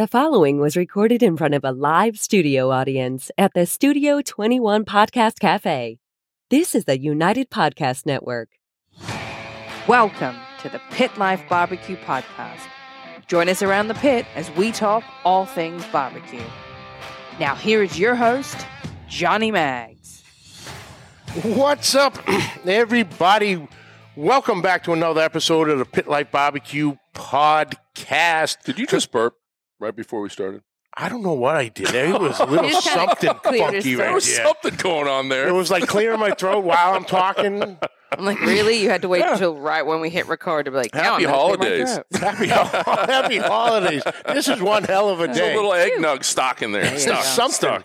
[0.00, 4.86] The following was recorded in front of a live studio audience at the Studio 21
[4.86, 5.98] Podcast Cafe.
[6.48, 8.48] This is the United Podcast Network.
[9.86, 12.62] Welcome to the Pit Life Barbecue Podcast.
[13.26, 16.40] Join us around the pit as we talk all things barbecue.
[17.38, 18.56] Now, here is your host,
[19.06, 20.24] Johnny Mags.
[21.42, 22.16] What's up,
[22.64, 23.68] everybody?
[24.16, 28.62] Welcome back to another episode of the Pit Life Barbecue Podcast.
[28.64, 29.34] Did you just burp
[29.80, 30.62] right before we started?
[30.96, 31.94] I don't know what I did.
[31.94, 33.96] It was a little just kinda something cleared funky throat.
[33.98, 34.44] There right was there.
[34.46, 35.48] something going on there.
[35.48, 37.78] It was like clearing my throat while I'm talking.
[38.12, 38.82] I'm like, really?
[38.82, 41.32] You had to wait until right when we hit record to be like, Happy "Yeah,
[41.32, 44.02] I'm gonna clear my holidays." throat." Happy, happy holidays.
[44.26, 45.54] This is one hell of a There's a day.
[45.54, 46.92] little eggnog stock in there.
[46.92, 47.22] you Stuck.
[47.24, 47.84] Something.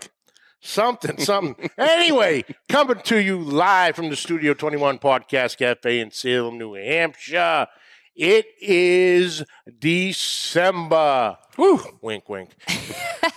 [0.61, 1.69] Something, something.
[1.77, 7.67] anyway, coming to you live from the Studio 21 Podcast Cafe in Salem, New Hampshire.
[8.15, 9.43] It is
[9.79, 11.37] December.
[11.57, 11.81] Woo.
[12.01, 12.49] Wink, wink.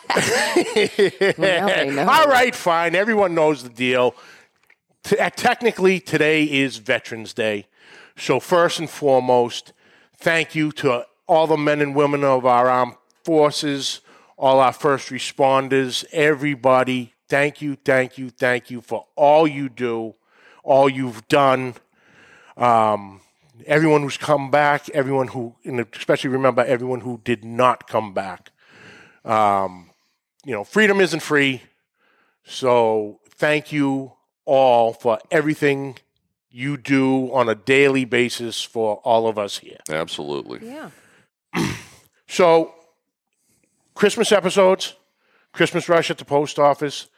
[1.39, 2.07] know.
[2.09, 2.95] All right, fine.
[2.95, 4.15] Everyone knows the deal.
[5.03, 7.67] T- uh, technically, today is Veterans Day.
[8.17, 9.73] So, first and foremost,
[10.17, 14.01] thank you to all the men and women of our armed forces,
[14.37, 17.15] all our first responders, everybody.
[17.29, 20.15] Thank you, thank you, thank you for all you do,
[20.63, 21.75] all you've done.
[22.57, 23.21] Um,
[23.67, 28.51] everyone who's come back, everyone who, and especially remember everyone who did not come back.
[29.25, 29.91] Um,
[30.45, 31.63] you know, freedom isn't free.
[32.45, 34.13] So thank you
[34.45, 35.97] all for everything
[36.51, 39.79] you do on a daily basis for all of us here.
[39.91, 40.67] Absolutely.
[40.67, 40.91] Yeah.
[42.29, 42.75] So,
[43.95, 44.95] Christmas episodes,
[45.53, 47.09] Christmas rush at the post office.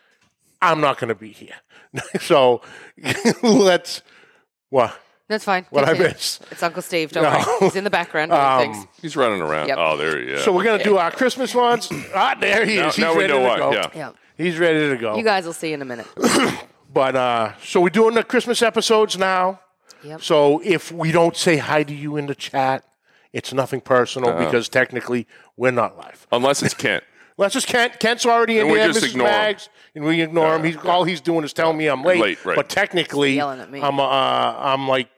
[0.63, 1.57] I'm not going to be here.
[2.21, 2.63] so,
[3.43, 4.03] let's.
[4.69, 4.97] What?
[5.31, 5.65] That's fine.
[5.71, 6.41] What I miss?
[6.51, 7.13] It's Uncle Steve.
[7.13, 7.31] Don't No.
[7.31, 7.45] worry.
[7.61, 8.87] He's in the background doing Um, things.
[9.01, 9.69] He's running around.
[9.69, 9.79] Yep.
[9.81, 10.45] Oh, there he is.
[10.45, 11.89] So, we're going to do our Christmas ones.
[12.15, 12.97] Ah, there he now, is.
[12.97, 13.59] He's now we ready know to why.
[13.59, 13.73] go.
[13.73, 13.87] Yeah.
[13.95, 14.11] Yeah.
[14.37, 15.17] He's ready to go.
[15.17, 16.07] You guys will see in a minute.
[16.93, 19.61] But uh, so we're doing the Christmas episodes now.
[20.03, 20.23] Yep.
[20.23, 22.83] So if we don't say hi to you in the chat,
[23.33, 24.45] it's nothing personal Uh-huh.
[24.45, 26.27] because technically we're not live.
[26.33, 27.05] Unless it's Kent.
[27.37, 28.01] Let's just Kent.
[28.01, 29.11] Kent's already in And we there, just Mrs.
[29.11, 29.33] ignore him.
[29.35, 30.65] Mags, and we ignore him.
[30.65, 32.21] He's all he's doing is telling me I'm late.
[32.21, 32.57] Late, right.
[32.57, 33.81] But technically, Yelling at me.
[33.81, 34.05] I'm uh,
[34.59, 35.09] I'm like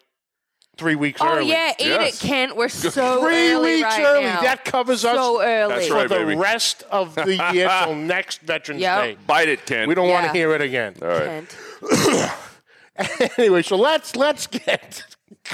[0.77, 1.31] three weeks early.
[1.31, 1.49] Oh early.
[1.51, 2.23] yeah, eat Yes.
[2.23, 2.57] it, Kent.
[2.57, 4.25] We're so Three early weeks right early.
[4.25, 4.41] now.
[4.43, 5.75] That covers us so early.
[5.75, 6.35] That's for right, the baby.
[6.37, 9.03] rest of the year till next Veterans Yep.
[9.03, 9.17] Day.
[9.27, 9.89] Bite it, Kent.
[9.89, 10.33] We don't want Yeah.
[10.33, 10.95] to hear it again.
[11.03, 11.47] All right.
[12.97, 13.33] Kent.
[13.39, 15.05] anyway, so let's let's get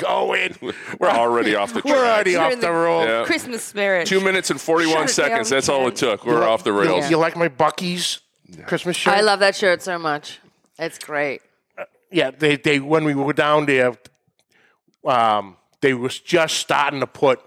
[0.01, 0.57] going.
[1.01, 1.95] We're already off the track.
[1.97, 3.05] We're already You're off in the the- roll.
[3.05, 3.25] Yeah.
[3.25, 4.07] Christmas spirit.
[4.07, 5.51] Two minutes and 41 Shut it seconds.
[5.51, 6.25] down, That's all it took.
[6.27, 7.11] We're off the You, rails.
[7.11, 8.21] you like my Buc-ee's
[8.67, 9.15] Christmas shirt?
[9.15, 10.39] I love that shirt so much.
[10.79, 11.43] It's great.
[11.77, 13.95] Uh, yeah, they they when we were down there,
[15.05, 17.41] um, they was just starting to put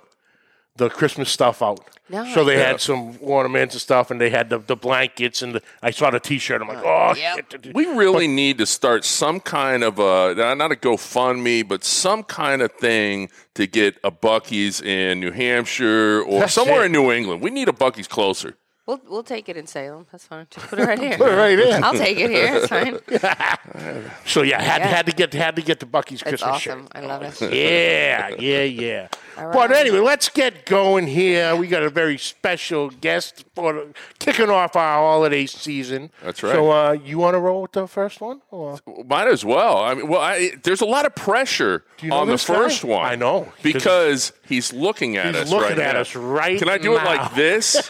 [0.78, 1.80] the Christmas stuff out.
[2.10, 2.34] Nice.
[2.34, 2.68] So they Yeah.
[2.70, 6.10] had some ornaments and stuff, and they had the, the blankets and the, I saw
[6.12, 6.62] the T-shirt.
[6.62, 7.52] I'm like, oh Yep.
[7.64, 7.74] shit!
[7.76, 12.62] We really need to start some kind of a not a GoFundMe, but some kind
[12.62, 16.88] of thing to get a Buc-ee's in New Hampshire or That's somewhere it.
[16.88, 17.42] in New England.
[17.42, 18.56] We need a Buc-ee's closer.
[18.92, 20.06] We'll we'll take it in Salem.
[20.12, 20.48] That's fine.
[20.50, 21.18] Just put it right here.
[21.18, 21.80] Put it right there.
[21.82, 22.56] I'll take it here.
[22.58, 23.00] It's fine.
[24.26, 24.88] So yeah, had Yeah.
[24.88, 26.82] had to get had to get the Buc-ee's It's Christmas awesome.
[26.84, 26.92] shirt.
[26.94, 27.40] I love it.
[27.54, 29.08] Yeah, yeah, yeah.
[29.38, 29.80] All But right.
[29.80, 31.56] anyway, let's get going here.
[31.56, 33.86] We got a very special guest for
[34.20, 36.12] kicking off our holiday season.
[36.22, 36.54] That's right.
[36.54, 38.42] So uh, you want to roll with the first one?
[38.52, 38.78] Or?
[39.08, 39.78] Might as well.
[39.78, 42.56] I mean, well, I, there's a lot of pressure you know on the this guy?
[42.56, 43.06] first one.
[43.06, 45.50] I know, 'cause because he's looking at he's us.
[45.50, 46.02] looking right at now.
[46.02, 47.06] us right Can I do it now.
[47.06, 47.90] like this?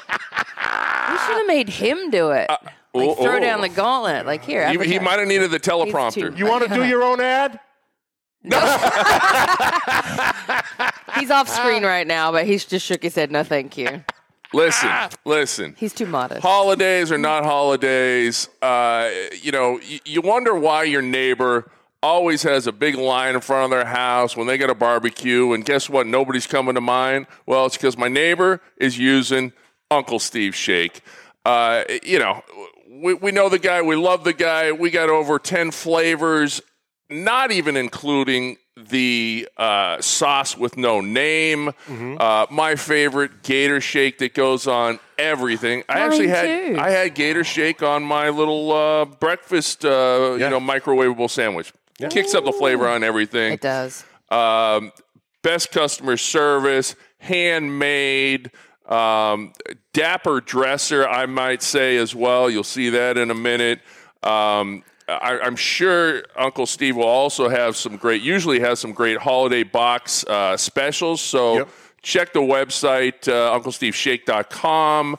[1.12, 2.50] We should have made him do it.
[2.50, 2.60] like
[2.94, 3.40] oh, throw oh.
[3.40, 4.26] down the gauntlet.
[4.26, 4.70] Like here.
[4.70, 6.38] he, he might have needed the teleprompter.
[6.38, 7.60] You want to do your own ad?
[8.44, 8.60] No.
[11.20, 13.32] he's off screen right now, but he's just shook his head.
[13.32, 14.04] No, thank you.
[14.54, 14.90] Listen,
[15.24, 15.76] listen.
[15.78, 16.42] He's too modest.
[16.42, 19.10] holidays are not holidays, uh,
[19.42, 21.72] you know, you, you wonder why your neighbor
[22.04, 25.54] always has a big line in front of their house when they get a barbecue,
[25.54, 26.08] and guess what?
[26.08, 27.28] Nobody's coming to mine.
[27.46, 29.54] Well, it's because my neighbor is using
[29.92, 31.02] Uncle Steve Shake.
[31.46, 32.42] Uh, you know,
[32.90, 34.72] we, we know the guy, we love the guy.
[34.72, 36.62] We got over 10 flavors,
[37.10, 41.68] not even including the uh, sauce with no name.
[41.88, 42.16] Mm-hmm.
[42.20, 45.84] Uh, my favorite Gator Shake that goes on everything.
[45.90, 46.80] I actually had too.
[46.80, 49.90] I had Gator Shake on my little uh, breakfast, uh,
[50.40, 50.46] Yeah.
[50.46, 51.74] you know, microwavable sandwich.
[52.10, 53.54] Kicks up the flavor on everything.
[53.54, 54.04] It does.
[54.30, 54.92] Um,
[55.44, 58.50] best customer service, handmade,
[58.92, 59.54] um,
[59.94, 62.50] dapper dresser, I might say as well.
[62.50, 63.80] You'll see that in a minute.
[64.24, 69.18] Um, I, I'm sure Uncle Steve will also have some great, usually has some great
[69.18, 71.22] holiday box uh, specials.
[71.22, 71.70] So Yep.
[72.02, 75.18] check the website, uh, UncleSteveShake.com.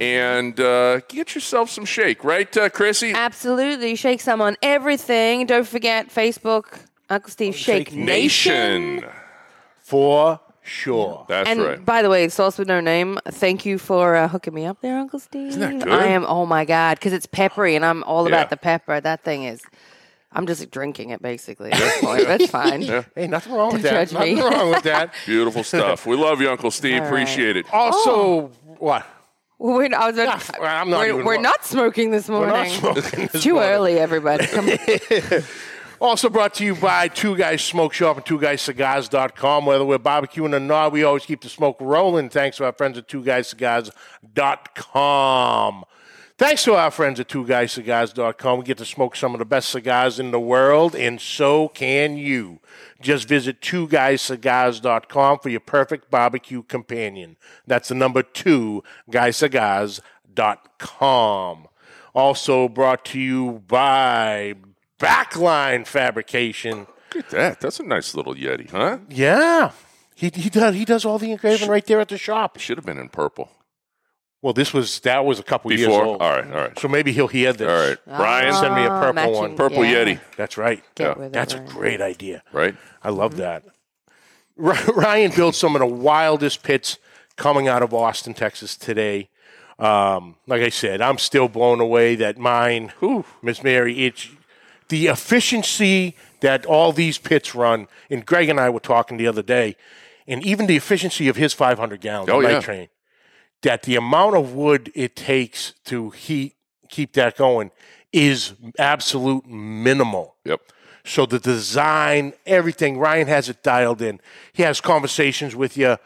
[0.00, 3.12] and uh, get yourself some shake, right, uh, Chrissy?
[3.14, 3.94] Absolutely.
[3.94, 5.46] Shake some on everything.
[5.46, 8.96] Don't forget Facebook, Uncle Steve Shake, Shake Nation.
[8.96, 9.10] Nation.
[9.78, 11.24] For sure.
[11.28, 11.84] That's And right.
[11.84, 14.98] by the way, Sauce with No Name, thank you for uh, hooking me up there,
[14.98, 15.48] Uncle Steve.
[15.48, 15.92] Isn't that good?
[15.92, 18.36] I am, oh my God, because it's peppery and I'm all Yeah.
[18.36, 19.00] about the pepper.
[19.00, 19.62] That thing is,
[20.32, 22.26] I'm just drinking it basically at this point.
[22.26, 22.82] That's fine.
[22.82, 24.08] Hey, nothing wrong with Don't that.
[24.10, 24.34] judge me.
[24.34, 25.14] Nothing wrong with that.
[25.26, 26.06] Beautiful stuff.
[26.06, 26.94] We love you, Uncle Steve.
[26.94, 27.06] All right.
[27.08, 27.66] Appreciate it.
[27.72, 29.06] Also, what?
[29.58, 32.28] Well, we're, I was about Yeah, well, I'm not we're, even- we're not smoking this
[32.28, 32.54] We're morning.
[32.54, 33.70] not smoking It's this too morning.
[33.70, 34.46] early, everybody.
[34.48, 34.78] Come on.
[36.04, 39.64] Also brought to you by Two Guys Smoke Shop and Two Guys TwoGuysCigars.com.
[39.64, 42.28] Whether we're barbecuing or not, we always keep the smoke rolling.
[42.28, 45.84] Thanks to our friends at Two Guys TwoGuysCigars.com.
[46.36, 48.58] Thanks to our friends at Two Guys TwoGuysCigars.com.
[48.58, 52.18] We get to smoke some of the best cigars in the world, and so can
[52.18, 52.60] you.
[53.00, 57.38] Just visit Two Guys TwoGuysCigars.com for your perfect barbecue companion.
[57.66, 61.68] That's the number two, GuyCigars.com.
[62.12, 64.56] Also brought to you by
[64.98, 66.86] Backline Fabrication.
[67.14, 67.60] Look at that.
[67.60, 68.98] That's a nice little Yeti, huh?
[69.08, 69.72] Yeah.
[70.14, 72.56] He, he does he does all the engraving right there at the shop.
[72.56, 73.50] It should have been in purple.
[74.42, 76.04] Well, this was that was a couple years Before?
[76.04, 76.22] old.
[76.22, 76.78] All right, all right.
[76.78, 77.68] So maybe he'll hear this.
[77.68, 77.98] All right.
[78.18, 79.34] Brian, Ah, Send me a purple matching.
[79.34, 79.56] one.
[79.56, 80.04] Purple Yeah.
[80.04, 80.20] Yeti.
[80.36, 80.82] That's right.
[80.94, 81.14] Get Yeah.
[81.18, 81.70] with it, That's a Ryan.
[81.70, 82.42] great idea.
[82.52, 82.76] right?
[83.02, 83.64] I love that.
[84.56, 86.98] Ryan built some of the wildest pits
[87.36, 89.28] coming out of Austin, Texas today.
[89.78, 94.28] Um, like I said, I'm still blown away that mine, whew, Miss Mary, it's
[94.88, 97.88] the efficiency that all these pits run.
[98.10, 99.76] And Greg and I were talking the other day,
[100.26, 102.60] and even the efficiency of his 500 gallons Oh, yeah.
[102.60, 102.88] train,
[103.62, 106.56] that the amount of wood it takes to heat
[106.88, 107.70] keep that going
[108.12, 110.36] is absolute minimal.
[110.44, 110.60] Yep.
[111.04, 114.20] So the design, everything, Ryan has it dialed in.
[114.52, 115.98] He has conversations with you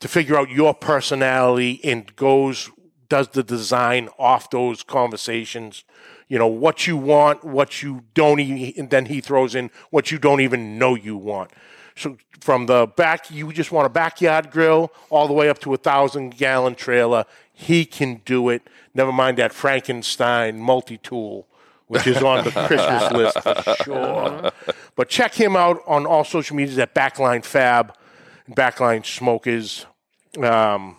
[0.00, 2.70] to figure out your personality and goes
[3.08, 5.84] does the design off those conversations.
[6.28, 10.10] You know what you want, what you don't even, and then he throws in what
[10.10, 11.50] you don't even know you want.
[11.96, 15.74] So from the back, you just want a backyard grill, all the way up to
[15.74, 17.24] a thousand gallon trailer.
[17.52, 18.62] He can do it.
[18.94, 21.46] Never mind that Frankenstein multi tool
[21.86, 24.52] which is on the Christmas list for sure.
[24.96, 27.94] But check him out on all social medias at Backline Fab,
[28.50, 29.86] Backline Smokers.
[30.42, 30.96] Um,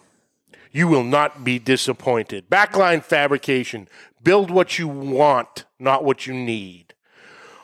[0.72, 2.50] you will not be disappointed.
[2.50, 3.88] Backline Fabrication.
[4.26, 6.96] Build what you want, not what you need.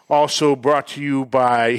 [0.07, 1.77] Also brought to you by,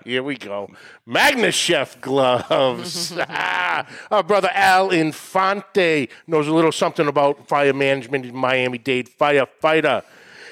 [0.04, 0.68] here we go,
[1.06, 3.12] Magnus Chef gloves.
[4.10, 10.02] Our brother Al Infante knows a little something about fire management in Miami Dade firefighter.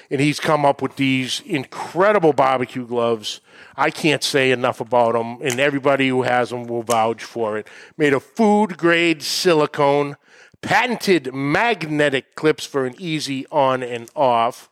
[0.09, 3.41] And he's come up with these incredible barbecue gloves.
[3.77, 7.67] I can't say enough about them, and everybody who has them will vouch for it.
[7.99, 10.17] Made of food grade silicone,
[10.63, 14.71] patented magnetic clips for an easy on and off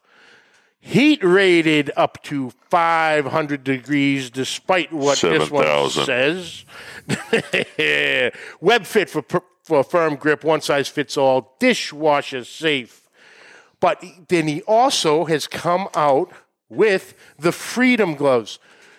[0.85, 6.05] heat rated up to 500 degrees, despite what this one 7,000.
[6.05, 6.65] says.
[8.61, 9.25] Web fit for,
[9.63, 13.09] for firm grip, one size fits all, dishwasher safe.
[13.81, 16.31] But then he also has come out
[16.69, 18.59] with the Freedom gloves.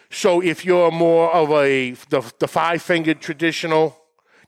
[0.09, 4.01] So if you're more of a the, the five fingered traditional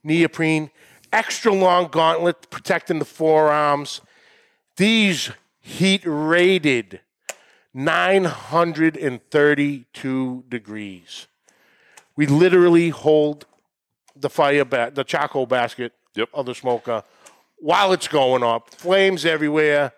[0.03, 0.71] neoprene,
[1.13, 4.01] extra long gauntlet protecting the forearms,
[4.77, 7.01] these heat rated
[7.73, 11.27] 932 degrees.
[12.15, 13.45] We literally hold
[14.15, 16.29] the fire ba- the charcoal basket Yep.
[16.33, 17.03] of the smoker
[17.57, 18.73] while it's going up.
[18.73, 19.91] Flames everywhere.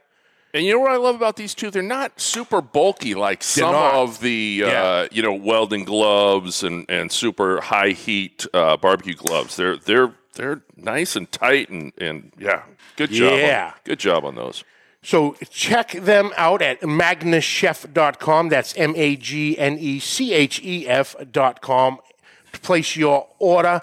[0.53, 1.69] And you know what I love about these two?
[1.71, 3.93] They're not super bulky like some not.
[3.93, 4.83] of the Yeah.
[4.83, 9.55] uh, you know welding gloves and, and super high heat uh, barbecue gloves.
[9.55, 12.63] They're they're they're nice and tight and, and yeah,
[12.95, 13.33] good job.
[13.33, 13.73] on- Yeah.
[13.83, 14.63] good job on those.
[15.03, 18.49] So check them out at magnuschef.com.
[18.49, 21.99] That's M A G N E C H E F.com.
[22.53, 23.81] To place your order.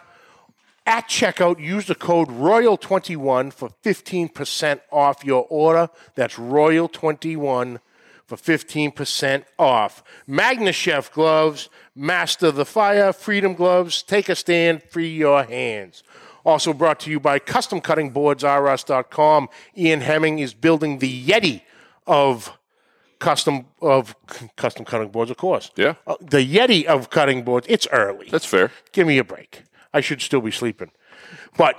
[0.89, 5.89] At checkout, use the code Royal21 for 15% off your order.
[6.15, 7.81] That's Royal21
[8.25, 10.05] for 15% off.
[10.29, 16.03] MagnaChef gloves, master the fire, freedom gloves, take a stand, free your hands.
[16.47, 19.49] Also brought to you by Custom Cutting Boards, CustomCuttingBoardsRS.com.
[19.77, 21.63] Ian Hemming is building the Yeti
[22.07, 22.57] of
[23.19, 24.15] custom of
[24.55, 25.73] custom cutting boards, of course.
[25.75, 25.95] Yeah.
[26.07, 27.67] Uh, the Yeti of cutting boards.
[27.69, 28.29] It's early.
[28.31, 28.71] That's fair.
[28.93, 29.65] Give me a break.
[29.93, 30.93] I should still be sleeping.
[31.57, 31.75] But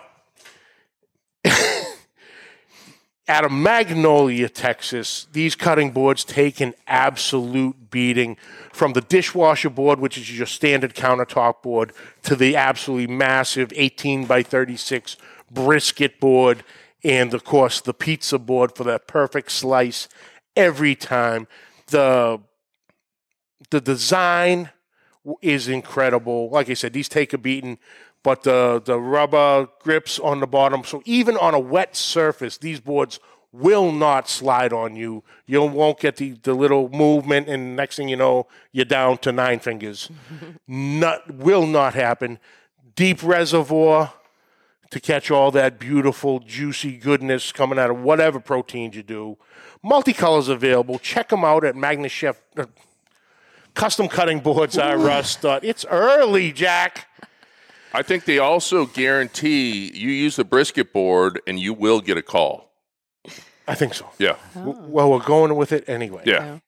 [3.28, 8.38] out of Magnolia, Texas, these cutting boards take an absolute beating
[8.72, 11.92] from the dishwasher board, which is your standard countertop board,
[12.24, 15.18] to the absolutely massive 18 by 36
[15.52, 16.64] brisket board.
[17.04, 20.08] and of course the pizza board for that perfect slice
[20.56, 21.48] every time.
[21.88, 22.42] The
[23.70, 24.72] the design
[25.42, 26.50] is incredible.
[26.50, 27.78] Like I said, these take a beating,
[28.28, 32.82] but the the rubber grips on the bottom, so even on a wet surface, these
[32.82, 33.22] boards
[33.54, 35.24] will not slide on you.
[35.46, 39.32] You won't get the, the little movement, and next thing you know, you're down to
[39.32, 40.12] nine fingers.
[40.68, 42.38] not will not happen.
[42.98, 44.12] Deep reservoir
[44.90, 49.38] to catch all that beautiful, juicy goodness coming out of whatever proteins you do.
[49.86, 51.00] Multicolors available.
[51.00, 52.42] Check them out at Magnus Chef.
[52.58, 52.66] Uh,
[53.74, 55.46] custom cutting boards are rust.
[55.46, 57.08] It's early, Jack.
[57.94, 62.22] I think they also guarantee you use the brisket board and you will get a
[62.22, 62.70] call.
[63.68, 64.10] I think so.
[64.20, 64.36] Yeah.
[64.56, 66.24] W- Well, we're going with it anyway.
[66.26, 66.60] Yeah.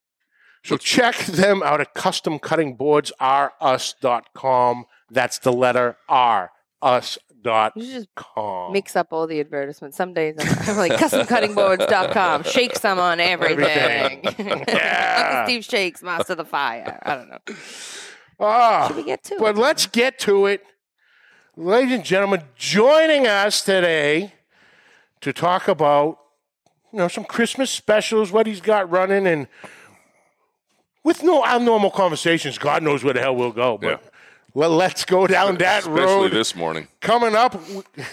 [0.65, 4.85] So check them out at customcuttingboardsrus.com.
[5.11, 7.71] That's the letter R, us.com.
[7.75, 9.97] You should just mix up all the advertisements.
[9.97, 12.43] Some days I'm, I'm like customcuttingboards.com.
[12.43, 14.23] Shake some on everything.
[14.67, 15.39] Yeah.
[15.39, 16.99] Uncle Steve shakes, master of the fire.
[17.03, 17.37] I don't know.
[18.39, 19.39] Ah, Should we get to it?
[19.39, 19.61] but it?
[19.61, 20.63] let's get to it.
[21.59, 24.31] Ladies and gentlemen, joining us today
[25.19, 26.17] to talk about
[26.93, 29.45] you know some Christmas specials, what he's got running, and
[31.03, 33.77] with no our normal conversations, God knows where the hell we'll go.
[33.77, 34.09] But Yeah.
[34.53, 36.07] well, let's go down that Especially road.
[36.27, 36.87] Especially this morning.
[37.01, 37.61] Coming up,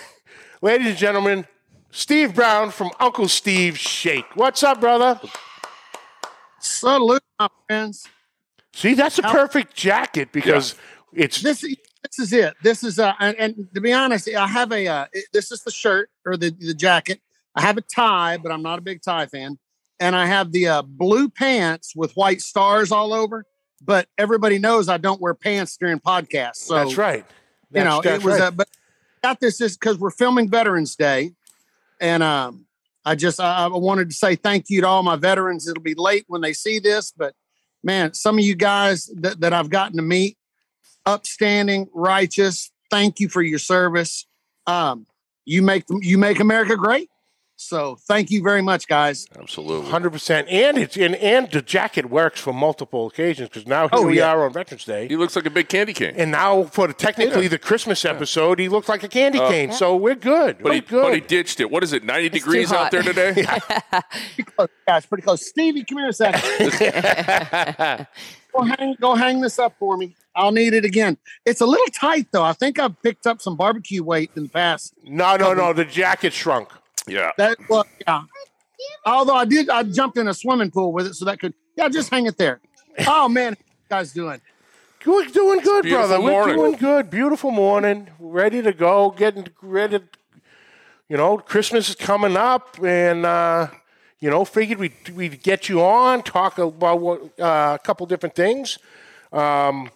[0.60, 1.46] ladies and gentlemen,
[1.92, 4.26] Steve Brown from Uncle Steve's Shake.
[4.34, 5.20] What's up, brother?
[6.58, 8.08] Salute, my friends.
[8.74, 10.74] See, that's a perfect jacket because
[11.12, 11.64] it's This
[12.10, 12.54] this is it.
[12.62, 15.70] This is uh, and, and to be honest, I have a uh, this is the
[15.70, 17.20] shirt or the the jacket.
[17.54, 19.58] I have a tie, but I'm not a big tie fan.
[19.98, 23.46] And I have the uh, blue pants with white stars all over.
[23.82, 26.56] But everybody knows I don't wear pants during podcasts.
[26.56, 27.24] So that's right.
[27.72, 28.38] you know, it was.
[28.38, 28.68] that's Uh, but
[29.22, 31.32] I got this is because we're filming Veterans Day,
[32.00, 32.66] and um,
[33.04, 35.68] I just I, I wanted to say thank you to all my veterans.
[35.68, 37.34] It'll be late when they see this, but
[37.86, 40.36] man, some of you guys that, that I've gotten to meet,
[41.06, 42.70] upstanding, righteous.
[42.90, 44.26] Thank you for your service.
[44.66, 45.06] Um,
[45.44, 47.08] you make you make America great.
[47.58, 49.26] So thank you very much, guys.
[49.40, 49.90] Absolutely.
[49.90, 53.98] Hundred percent, and it's and, and the jacket works for multiple occasions because now here
[53.98, 54.28] Oh, we yeah.
[54.32, 56.12] are on Veterans Day, He looks like a big candy cane.
[56.18, 59.48] and now for the, technically the Christmas episode, he looks like a candy Oh.
[59.48, 59.72] cane.
[59.72, 60.58] So we're good.
[60.58, 61.02] But we're he, good.
[61.02, 61.70] but he ditched it.
[61.70, 63.32] What is it, 90 It's degrees out there today?
[64.34, 65.06] Pretty close, guys.
[65.06, 65.46] Pretty close.
[65.46, 66.42] Stevie, come here a second.
[68.56, 70.16] go hang go hang this up for me.
[70.34, 71.16] I'll need it again.
[71.44, 72.42] It's a little tight though.
[72.42, 74.94] I think I've picked up some barbecue weight in the past.
[75.04, 75.72] no, no, no.
[75.72, 76.70] The jacket shrunk.
[77.06, 77.32] yeah.
[77.38, 78.22] That well, yeah.
[79.04, 81.88] Although I did, I jumped in a swimming pool with it, so that could yeah,
[81.88, 82.60] just hang it there.
[83.06, 84.40] Oh man, how you guys doing?
[85.04, 86.20] We're doing good, beautiful brother.
[86.20, 86.56] We're morning.
[86.56, 87.10] doing good.
[87.10, 88.08] Beautiful morning.
[88.18, 89.10] Ready to go.
[89.10, 90.00] Getting ready.
[91.08, 93.68] You know, Christmas is coming up, and uh,
[94.20, 98.06] you know, figured we would we'd get you on, talk about what, uh, a couple
[98.06, 98.78] different things.
[99.32, 99.90] Um,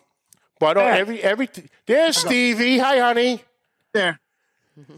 [0.59, 1.49] but uh, every every
[1.87, 2.79] there's Stevie.
[2.79, 3.43] Hi, honey.
[3.93, 4.21] There.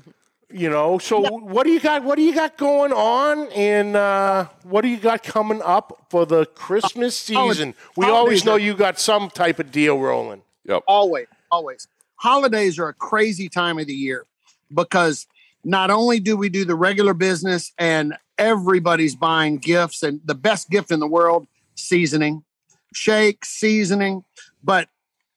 [0.55, 2.05] You know, so what do you got?
[2.05, 6.27] What do you got going on, and uh, what do you got coming up for
[6.27, 7.75] the Christmas holiday- season?
[7.97, 10.43] We holidays always know are- you got some type of deal rolling.
[10.67, 10.83] Yep.
[10.87, 11.89] Always, always.
[12.17, 14.27] Holidays are a crazy time of the year
[14.75, 15.27] because
[15.65, 20.71] not only do we do the regular business and everybody's buying gifts and the best
[20.71, 22.45] gift in the world, seasoning,
[22.93, 24.25] shake, seasoning,
[24.63, 24.89] but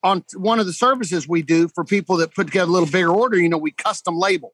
[0.04, 3.10] on one of the services we do for people that put together a little bigger
[3.10, 4.54] order, you know, we custom label.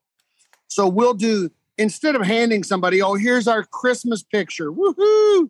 [0.68, 4.72] So we'll do instead of handing somebody, oh, here's our Christmas picture.
[4.72, 5.50] Woohoo!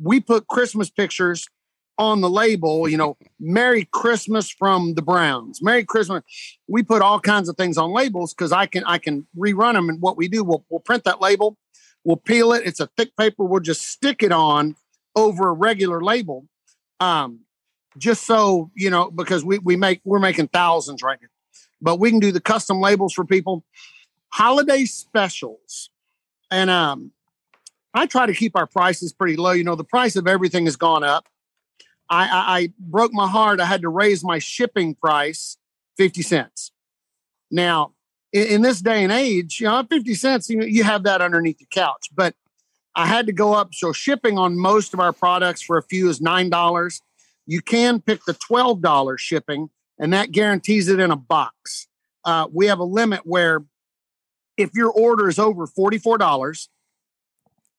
[0.00, 1.48] We put Christmas pictures
[1.98, 5.60] on the label, you know, Merry Christmas from the Browns.
[5.60, 6.22] Merry Christmas.
[6.68, 9.88] We put all kinds of things on labels because I can I can rerun them.
[9.88, 11.56] And what we do, we'll we'll print that label,
[12.04, 12.62] we'll peel it.
[12.64, 13.44] It's a thick paper.
[13.44, 14.76] We'll just stick it on
[15.16, 16.46] over a regular label.
[17.00, 17.40] Um,
[17.96, 21.28] just so you know, because we we make we're making thousands right now.
[21.80, 23.64] But we can do the custom labels for people.
[24.32, 25.90] Holiday specials.
[26.50, 27.12] And um
[27.94, 29.50] I try to keep our prices pretty low.
[29.52, 31.26] You know, the price of everything has gone up.
[32.10, 33.60] I, I, I broke my heart.
[33.60, 35.56] I had to raise my shipping price
[35.96, 36.72] 50 cents.
[37.50, 37.92] Now,
[38.32, 41.58] in, in this day and age, you know, 50 cents, you, you have that underneath
[41.58, 42.08] the couch.
[42.14, 42.34] But
[42.94, 43.74] I had to go up.
[43.74, 47.00] So shipping on most of our products for a few is $9.
[47.46, 51.86] You can pick the $12 shipping, and that guarantees it in a box.
[52.24, 53.64] Uh, we have a limit where
[54.56, 56.68] if your order is over $44,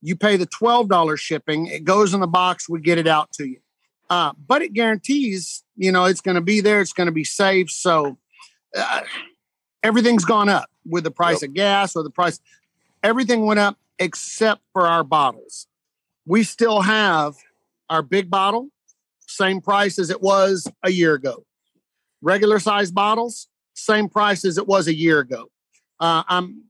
[0.01, 1.67] you pay the $12 shipping.
[1.67, 2.69] It goes in the box.
[2.69, 3.59] We get it out to you.
[4.09, 6.81] Uh, but it guarantees, you know, it's going to be there.
[6.81, 7.69] It's going to be safe.
[7.69, 8.17] So
[8.75, 9.01] uh,
[9.83, 12.39] everything's gone up with the price of gas or the price.
[13.03, 15.67] Everything went up except for our bottles.
[16.25, 17.35] We still have
[17.89, 18.69] our big bottle,
[19.27, 21.45] same price as it was a year ago.
[22.21, 25.49] Regular size bottles, same price as it was a year ago.
[25.99, 26.63] Uh, I'm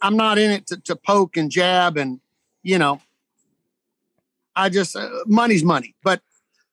[0.00, 2.20] I'm not in it to, to poke and jab and
[2.62, 3.00] you know.
[4.54, 6.20] I just uh, money's money, but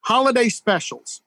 [0.01, 1.21] holiday specials.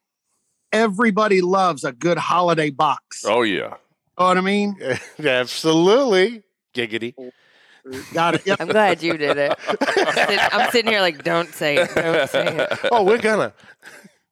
[0.73, 3.25] Everybody loves a good holiday box.
[3.27, 3.77] Oh yeah.
[4.19, 4.77] Know what I mean?
[5.19, 6.43] Absolutely.
[6.75, 7.15] Giggity.
[8.13, 8.47] Got it.
[8.47, 8.61] Yep.
[8.61, 9.59] I'm glad you did it.
[9.69, 9.77] I'm
[10.15, 11.95] sitting, I'm sitting here like, don't say it.
[11.95, 12.79] Don't say it.
[12.93, 13.53] Oh, we're gonna.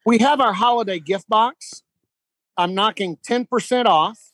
[0.06, 1.82] we have our holiday gift box.
[2.56, 4.30] I'm knocking 10% off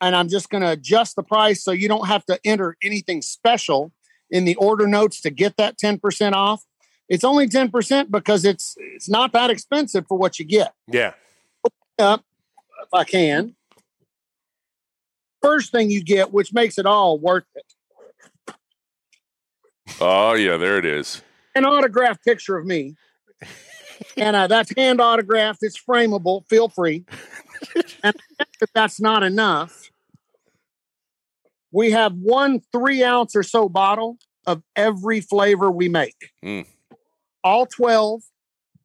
[0.00, 3.22] and I'm just going to adjust the price so you don't have to enter anything
[3.22, 3.92] special
[4.30, 6.64] in the order notes to get that 10% off.
[7.12, 10.72] It's only 10% because it's it's not that expensive for what you get.
[10.88, 11.12] Yeah.
[11.98, 12.24] Up
[12.82, 13.54] if I can.
[15.42, 18.54] First thing you get which makes it all worth it.
[20.00, 21.20] Oh yeah, there it is.
[21.54, 22.96] An autographed picture of me.
[24.16, 25.58] and uh, that's hand autographed.
[25.60, 26.48] It's frameable.
[26.48, 27.04] Feel free.
[28.02, 28.16] and
[28.62, 29.90] if that's not enough,
[31.72, 34.16] we have one three ounce or so bottle
[34.46, 36.16] of every flavor we make.
[36.42, 36.64] Mm.
[37.44, 38.22] All 12,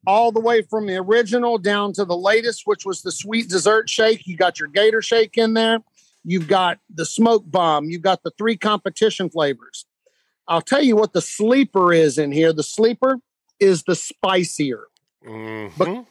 [0.06, 3.88] all the way from the original down to the latest, which was the sweet dessert
[3.88, 4.26] shake.
[4.26, 5.78] You got your gator shake in there.
[6.24, 7.86] You've got the smoke bomb.
[7.86, 9.86] You've got the three competition flavors.
[10.46, 12.52] I'll tell you what the sleeper is in here.
[12.52, 13.18] The sleeper
[13.60, 14.84] is the spicier
[15.24, 16.06] Mhm.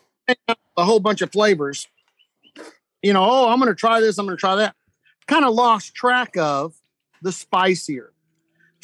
[0.77, 1.87] a whole bunch of flavors.
[3.01, 4.17] You know, oh, I'm going to try this.
[4.17, 4.75] I'm going to try that.
[5.27, 6.75] Kind of lost track of
[7.21, 8.13] the spicier.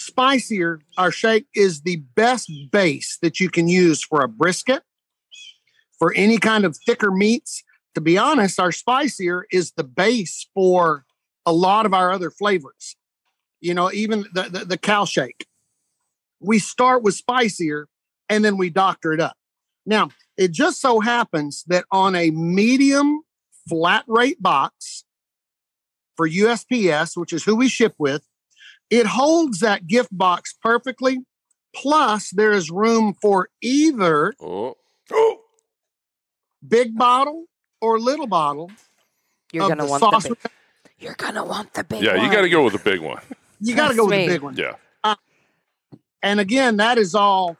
[0.03, 4.83] Spicier, our shake is the best base that you can use for a brisket,
[5.97, 7.63] for any kind of thicker meats.
[7.95, 11.05] To be honest, our spicier is the base for
[11.45, 12.95] a lot of our other flavors.
[13.61, 15.47] You know, even the, the, the cow shake.
[16.39, 17.85] We start with spicier
[18.29, 19.37] and then we doctor it up.
[19.85, 23.21] Now, it just so happens that on a medium
[23.69, 25.05] flat rate box
[26.17, 28.23] for USPS, which is who we ship with,
[28.93, 31.19] it holds that gift box perfectly.
[31.75, 34.75] Plus, there is room for either Oh.
[36.67, 37.45] big bottle
[37.81, 38.71] or little bottle
[39.51, 40.23] You're gonna want sauce.
[40.23, 40.51] the big.
[40.99, 42.03] You're gonna want the big.
[42.03, 43.19] Yeah, you got to go with the big one.
[43.59, 44.55] You got to go with the big one.
[44.55, 44.75] Yeah.
[46.21, 47.57] And again, that is all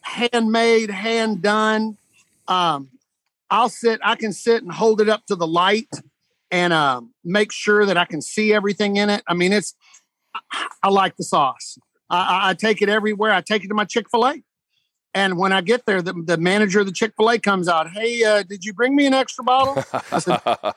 [0.00, 1.98] handmade, hand done.
[2.46, 2.88] Um,
[3.50, 5.90] I'll sit, I can sit and hold it up to the light
[6.50, 9.22] and um, make sure that I can see everything in it.
[9.28, 9.74] I mean, it's,
[10.82, 11.78] I, like the sauce.
[12.10, 13.32] I, I- I take it everywhere.
[13.32, 14.42] I take it to my Chick fil A.
[15.14, 17.90] And when I get there, the, the manager of the Chick fil A comes out,
[17.90, 19.82] Hey, uh, did you bring me an extra bottle?
[20.12, 20.40] I said,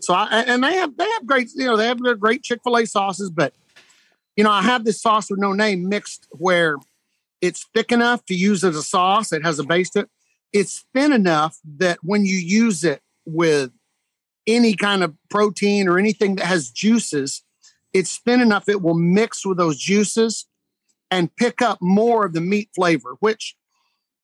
[0.00, 2.60] So I and they have they have great you know they have their great Chick
[2.64, 3.52] Fil A sauces, but
[4.36, 6.76] you know I have this sauce with no name mixed where
[7.40, 9.32] it's thick enough to use as a sauce.
[9.32, 10.10] It has a base to it.
[10.52, 13.70] It's thin enough that when you use it with
[14.46, 17.42] any kind of protein or anything that has juices,
[17.92, 20.46] it's thin enough it will mix with those juices
[21.10, 23.16] and pick up more of the meat flavor.
[23.20, 23.56] Which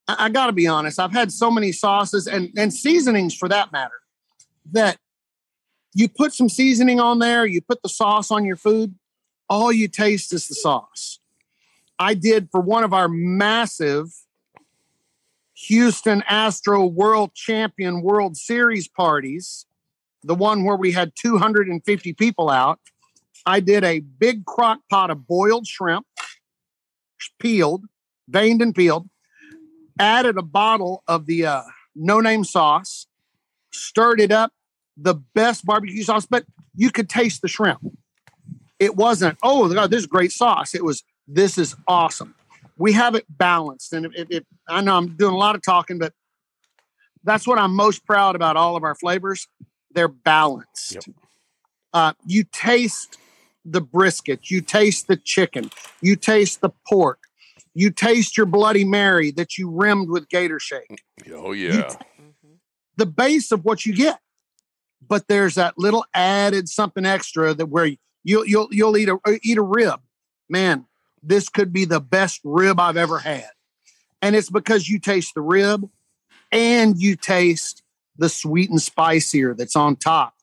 [0.08, 3.48] I, I got to be honest, I've had so many sauces and and seasonings for
[3.48, 4.00] that matter
[4.72, 4.98] that
[5.94, 8.94] you put some seasoning on there, you put the sauce on your food,
[9.48, 11.20] all you taste is the sauce.
[11.98, 14.08] I did for one of our massive
[15.54, 19.64] Houston Astro World Champion World Series parties,
[20.22, 22.78] the one where we had 250 people out.
[23.46, 26.04] I did a big crock pot of boiled shrimp,
[27.38, 27.84] peeled,
[28.28, 29.08] veined and peeled,
[30.00, 31.62] added a bottle of the uh,
[31.94, 33.06] no name sauce,
[33.72, 34.52] stirred it up,
[34.96, 37.80] the best barbecue sauce, but you could taste the shrimp.
[38.78, 40.74] It wasn't, oh, God, this is great sauce.
[40.74, 42.34] It was, this is awesome.
[42.76, 43.92] We have it balanced.
[43.92, 46.12] And if, if, I know I'm doing a lot of talking, but
[47.24, 49.48] that's what I'm most proud about all of our flavors.
[49.92, 50.94] They're balanced.
[50.94, 51.04] Yep.
[51.94, 53.16] Uh, you taste
[53.66, 57.18] the brisket, you taste the chicken, you taste the pork,
[57.74, 61.02] you taste your Bloody Mary that you rimmed with Gator Shake
[61.32, 61.92] Oh yeah.
[62.96, 64.20] the base of what you get.
[65.06, 67.90] But there's that little added something extra that where
[68.24, 70.00] you'll you'll you'll eat a eat a rib.
[70.48, 70.86] Man,
[71.22, 73.50] this could be the best rib I've ever had.
[74.22, 75.88] And it's because you taste the rib
[76.50, 77.82] and you taste
[78.16, 80.34] the sweet and spicier that's on top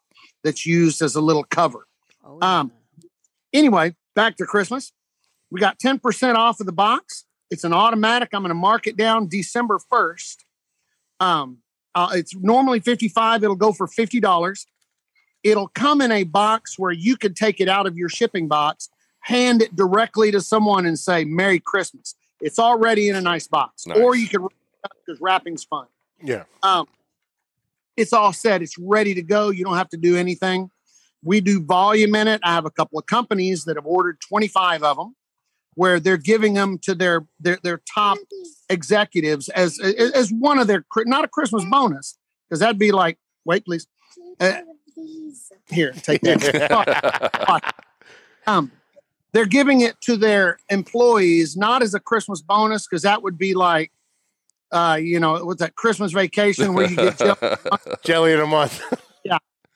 [0.44, 1.88] that's used as a little cover.
[2.24, 2.60] Oh, yeah.
[2.60, 2.72] Um,
[3.54, 4.92] Anyway, back to Christmas.
[5.52, 7.26] We got 10% off of the box.
[7.52, 8.30] It's an automatic.
[8.34, 10.38] I'm going to mark it down December 1st.
[11.20, 11.60] Um,
[11.94, 13.44] uh, it's normally 55.
[13.44, 14.66] It'll go for $50.
[15.44, 18.90] It'll come in a box where you could take it out of your shipping box,
[19.20, 22.16] hand it directly to someone and say Merry Christmas.
[22.42, 23.98] It's already in a nice box, Nice.
[24.00, 24.48] or you can
[25.06, 25.86] because wrapping's fun.
[26.22, 26.44] Yeah.
[26.64, 26.88] Um,
[27.96, 28.62] it's all set.
[28.62, 29.50] It's ready to go.
[29.50, 30.72] You don't have to do anything.
[31.24, 32.42] We do volume in it.
[32.44, 35.16] I have a couple of companies that have ordered 25 of them,
[35.76, 38.18] where they're giving them to their their, their top
[38.70, 42.18] executives as as one of their not a Christmas bonus
[42.50, 43.88] because that'd be like wait please
[44.40, 44.60] Uh,
[45.70, 47.62] here take that.
[48.48, 48.72] um,
[49.32, 53.54] they're giving it to their employees not as a Christmas bonus because that would be
[53.54, 53.92] like
[54.72, 57.58] uh, you know what's that Christmas vacation where you get jelly
[58.04, 58.82] Jelly in a month.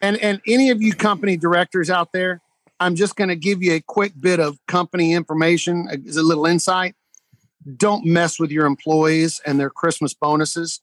[0.01, 2.41] And and any of you company directors out there,
[2.79, 6.45] I'm just going to give you a quick bit of company information as a little
[6.45, 6.95] insight.
[7.75, 10.81] Don't mess with your employees and their Christmas bonuses.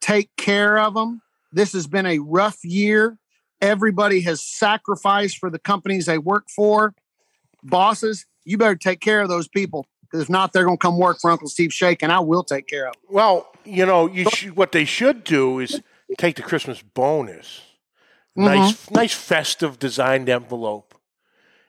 [0.00, 1.22] Take care of them.
[1.52, 3.18] This has been a rough year.
[3.60, 6.94] Everybody has sacrificed for the companies they work for.
[7.62, 10.98] Bosses, you better take care of those people because if not, they're going to come
[10.98, 13.02] work for Uncle Steve Shake, and I will take care of them.
[13.10, 15.82] Well, you know, you should, what they should do is
[16.16, 17.62] take the Christmas bonus,
[18.38, 20.94] nice, nice festive designed envelope,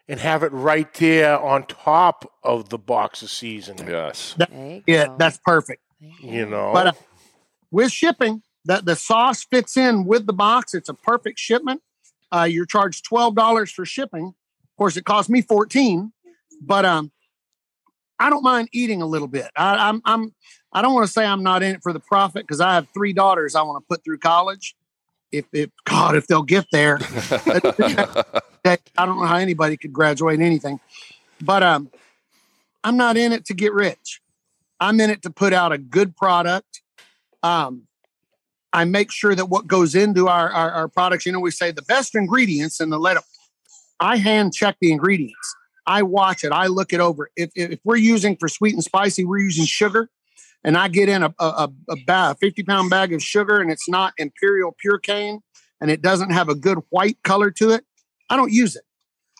[0.07, 3.87] and have it right there on top of the box of seasoning.
[3.87, 4.35] yes.
[4.37, 5.15] There you Yeah, go.
[5.17, 5.81] that's perfect.
[6.21, 6.91] You know, But uh,
[7.71, 10.73] with shipping, that the sauce fits in with the box.
[10.73, 11.81] It's a perfect shipment.
[12.31, 14.27] Uh, you're charged twelve dollars for shipping.
[14.27, 16.13] Of course, it cost me fourteen,
[16.61, 17.11] but um,
[18.19, 19.49] I don't mind eating a little bit.
[19.55, 20.33] I, I'm I'm
[20.71, 22.87] I don't want to say I'm not in it for the profit because I have
[22.93, 24.75] three daughters I want to put through college.
[25.31, 26.99] If if God, if they'll get there,
[28.65, 30.79] I don't know how anybody could graduate anything,
[31.41, 31.89] but um,
[32.83, 34.21] I'm not in it to get rich.
[34.79, 36.81] I'm in it to put out a good product.
[37.43, 37.83] Um,
[38.71, 41.71] I make sure that what goes into our, our, our products, you know, we say
[41.71, 43.17] the best ingredients and the let
[43.99, 45.55] I hand check the ingredients.
[45.85, 46.51] I watch it.
[46.51, 47.31] I look it over.
[47.35, 50.09] If, if, if we're using for sweet and spicy, we're using sugar,
[50.63, 53.71] and I get in a, a, a, a, a 50 pound bag of sugar and
[53.71, 55.41] it's not imperial pure cane
[55.81, 57.85] and it doesn't have a good white color to it,
[58.29, 58.83] I don't use it.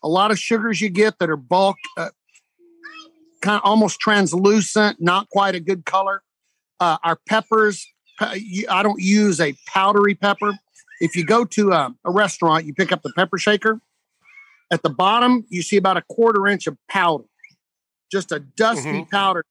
[0.03, 2.09] A lot of sugars you get that are bulk, uh,
[3.41, 6.23] kind of almost translucent, not quite a good color.
[6.79, 7.85] Uh, our peppers,
[8.21, 10.53] I don't use a powdery pepper.
[11.01, 13.81] If you go to a, a restaurant, you pick up the pepper shaker.
[14.71, 17.25] At the bottom, you see about a quarter inch of powder,
[18.11, 19.43] just a dusty powder.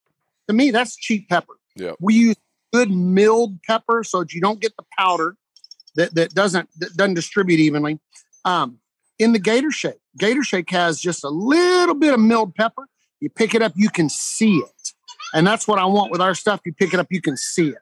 [0.46, 1.57] To me, that's cheap pepper.
[1.78, 1.96] Yep.
[2.00, 2.36] We use
[2.72, 5.36] good milled pepper so that you don't get the powder
[5.94, 7.98] that, that doesn't that doesn't distribute evenly.
[8.44, 8.78] Um,
[9.18, 12.86] in the Gator Shake, Gator Shake has just a little bit of milled pepper.
[13.20, 14.92] You pick it up, you can see it.
[15.34, 16.60] And that's what I want with our stuff.
[16.64, 17.78] You pick it up, you can see it.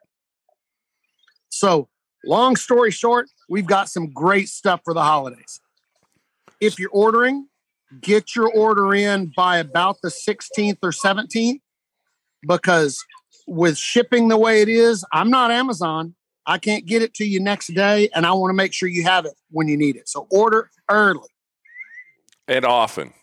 [1.49, 1.87] So,
[2.25, 5.61] long story short, we've got some great stuff for the holidays.
[6.59, 7.47] If you're ordering,
[8.01, 11.61] get your order in by about the 16th or 17th
[12.47, 13.03] because
[13.47, 16.13] with shipping the way it is, I'm not Amazon.
[16.45, 19.03] I can't get it to you next day, and I want to make sure you
[19.03, 20.07] have it when you need it.
[20.07, 21.27] So order early
[22.47, 23.13] and often.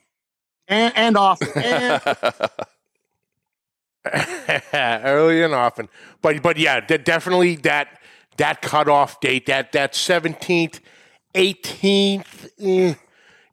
[0.68, 1.48] and, and often.
[4.12, 5.88] And early and often.
[6.20, 8.00] But but yeah, de- definitely that
[8.36, 10.80] that cutoff date, that that seventeenth,
[11.34, 12.94] eighteenth, eh,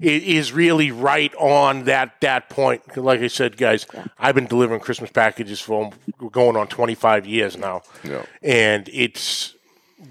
[0.01, 2.81] is really right on that that point.
[2.87, 3.85] 'Cause Like I said, guys,
[4.19, 5.91] I've been delivering Christmas packages for
[6.31, 8.23] going on twenty five years now, Yeah.
[8.41, 9.53] and it's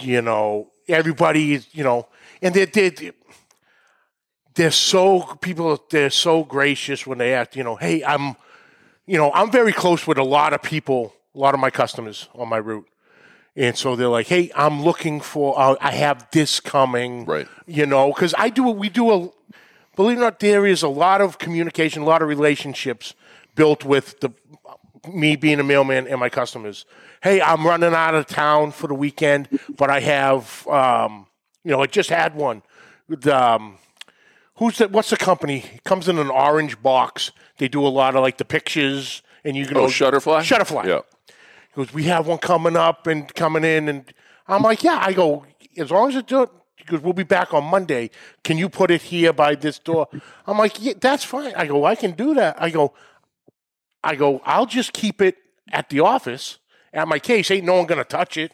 [0.00, 2.07] you know everybody is you know,
[2.42, 3.12] and they they.
[4.55, 5.83] They're so people.
[5.90, 7.55] They're so gracious when they ask.
[7.57, 8.35] You know, hey, I'm
[9.07, 12.29] you know, I'm very close with a lot of people, a lot of my customers
[12.35, 12.87] on my route.
[13.57, 17.24] And so they're like, hey, I'm looking for, uh, I have this coming.
[17.24, 17.48] Right.
[17.66, 19.29] You know, because I do, we do a,
[20.00, 23.14] believe it or not, there is a lot of communication, a lot of relationships
[23.54, 24.30] built with the,
[25.12, 26.86] me being a mailman and my customers.
[27.22, 31.26] Hey, I'm running out of town for the weekend, but I have, um,
[31.64, 32.62] you know, I just had one.
[33.08, 33.76] with, Um,
[34.54, 34.90] who's that?
[34.90, 35.64] What's the company?
[35.74, 37.30] It comes in an orange box.
[37.58, 40.40] They do a lot of like the pictures, and you can Oh, Shutterfly?
[40.40, 40.86] Shutterfly.
[40.86, 41.00] Yeah.
[41.28, 44.04] He goes, we have one coming up and coming in, and
[44.48, 44.98] I'm like, yeah.
[45.02, 45.44] I go,
[45.76, 46.48] as long as it do
[46.86, 48.10] goes, we'll be back on Monday.
[48.44, 50.08] Can you put it here by this door?
[50.46, 51.54] I'm like, yeah, that's fine.
[51.54, 52.60] I go, I can do that.
[52.60, 52.92] I go,
[54.02, 55.36] I go, I'll just keep it
[55.72, 56.58] at the office
[56.92, 57.50] at my case.
[57.50, 58.52] Ain't no one gonna touch it.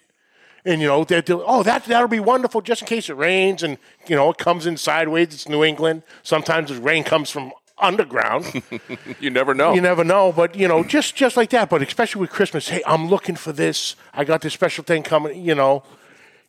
[0.65, 3.63] And you know, they're, they're, oh, that that'll be wonderful, just in case it rains,
[3.63, 5.29] and you know, it comes in sideways.
[5.29, 6.03] It's New England.
[6.25, 8.63] Sometimes the rain comes from underground.
[9.21, 9.73] You never know.
[9.73, 11.71] You never know, but you know, just just like that.
[11.71, 13.97] But especially with Christmas, hey, I'm looking for this.
[14.13, 15.43] I got this special thing coming.
[15.43, 15.85] You know,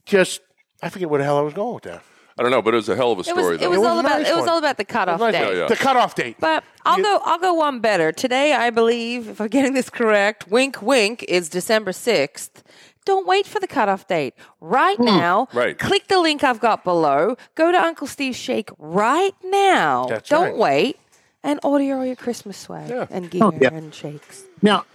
[0.06, 0.42] just
[0.82, 2.04] I forget where the hell I was going with that.
[2.40, 3.70] I don't know, but it was a hell of a It was, story, it though.
[3.70, 4.50] was, It was all a about nice it was one.
[4.50, 5.32] all about the cutoff Nice.
[5.34, 5.40] date.
[5.54, 5.68] Yeah, yeah.
[5.68, 6.36] The cutoff date.
[6.40, 7.20] But I'll You- go.
[7.26, 8.12] I'll go one better.
[8.12, 12.64] Today, I believe, if I'm getting this correct, wink, wink, is December sixth.
[13.06, 14.36] Don't wait for the cutoff date.
[14.62, 15.58] Right now, Hmm.
[15.58, 15.80] Right.
[15.80, 17.38] click the link I've got below.
[17.56, 20.06] Go to Uncle Steve's Shake right now.
[20.08, 20.58] That's Don't right.
[20.58, 21.00] wait
[21.44, 23.08] and order all your Christmas swag Yeah.
[23.10, 23.70] and gear Oh, yeah.
[23.74, 24.44] and shakes.
[24.62, 24.86] Now,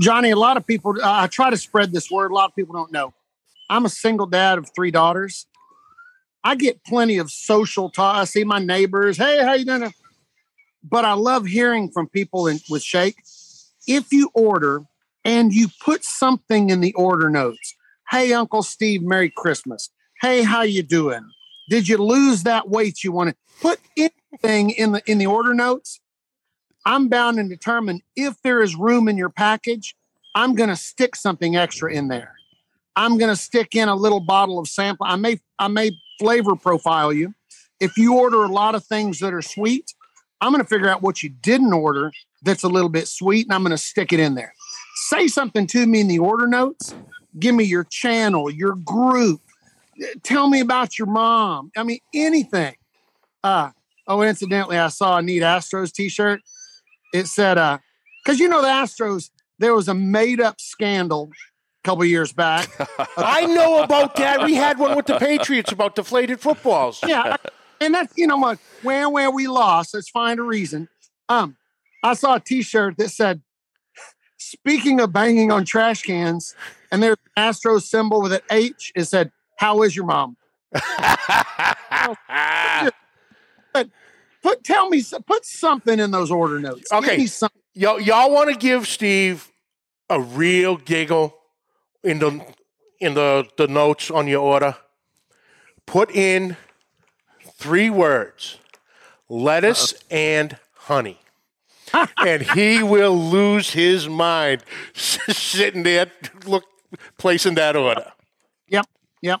[0.00, 2.30] Johnny, a lot of people, uh, I try to spread this word.
[2.30, 3.12] A lot of people don't know.
[3.70, 5.46] I'm a single dad of three daughters.
[6.44, 8.16] I get plenty of social talk.
[8.16, 9.18] I see my neighbors.
[9.18, 9.92] Hey, how you doing?
[10.82, 13.16] But I love hearing from people in, with Shake.
[13.86, 14.84] If you order
[15.24, 17.74] and you put something in the order notes,
[18.10, 19.90] hey, Uncle Steve, Merry Christmas.
[20.20, 21.28] Hey, how you doing?
[21.68, 23.36] Did you lose that weight you wanted?
[23.60, 26.00] Put anything in the in the order notes.
[26.86, 29.94] I'm bound and determined if there is room in your package,
[30.34, 32.37] I'm going to stick something extra in there.
[32.98, 35.06] I'm going to stick in a little bottle of sample.
[35.08, 37.32] I may I may flavor profile you.
[37.78, 39.94] If you order a lot of things that are sweet,
[40.40, 42.10] I'm going to figure out what you didn't order
[42.42, 44.52] that's a little bit sweet and I'm going to stick it in there.
[45.10, 46.92] Say something to me in the order notes.
[47.38, 49.42] Give me your channel, your group.
[50.24, 51.70] Tell me about your mom.
[51.76, 52.74] I mean anything.
[53.44, 53.70] Uh
[54.08, 56.40] oh incidentally I saw a neat Astros t-shirt
[57.14, 57.78] it said uh
[58.24, 59.30] because you know the astros
[59.60, 61.30] there was a made-up scandal
[61.88, 62.68] couple years back
[63.16, 64.44] I know about that.
[64.44, 67.00] We had one with the Patriots about deflated footballs.
[67.06, 67.36] yeah
[67.80, 70.88] and that's you know what where where we lost let's find a reason
[71.30, 71.56] um
[72.04, 73.40] i saw a t-shirt that said
[74.36, 76.54] speaking of banging on trash cans
[76.92, 80.36] and there's an astros symbol with an h it said how is your mom
[83.72, 83.88] but
[84.42, 87.26] put tell me put something in those order notes Okay.
[87.74, 89.52] Y'all, y'all want to give Steve
[90.10, 91.37] a real giggle
[92.02, 92.44] in the
[93.00, 94.76] in the, the notes on your order?
[95.86, 96.56] Put in
[97.54, 98.58] three words:
[99.28, 101.18] lettuce and honey.
[102.18, 104.62] and he will lose his mind
[104.94, 106.10] sitting there
[106.44, 106.64] look
[107.16, 108.12] placing that order.
[108.68, 108.84] yep
[109.22, 109.40] yep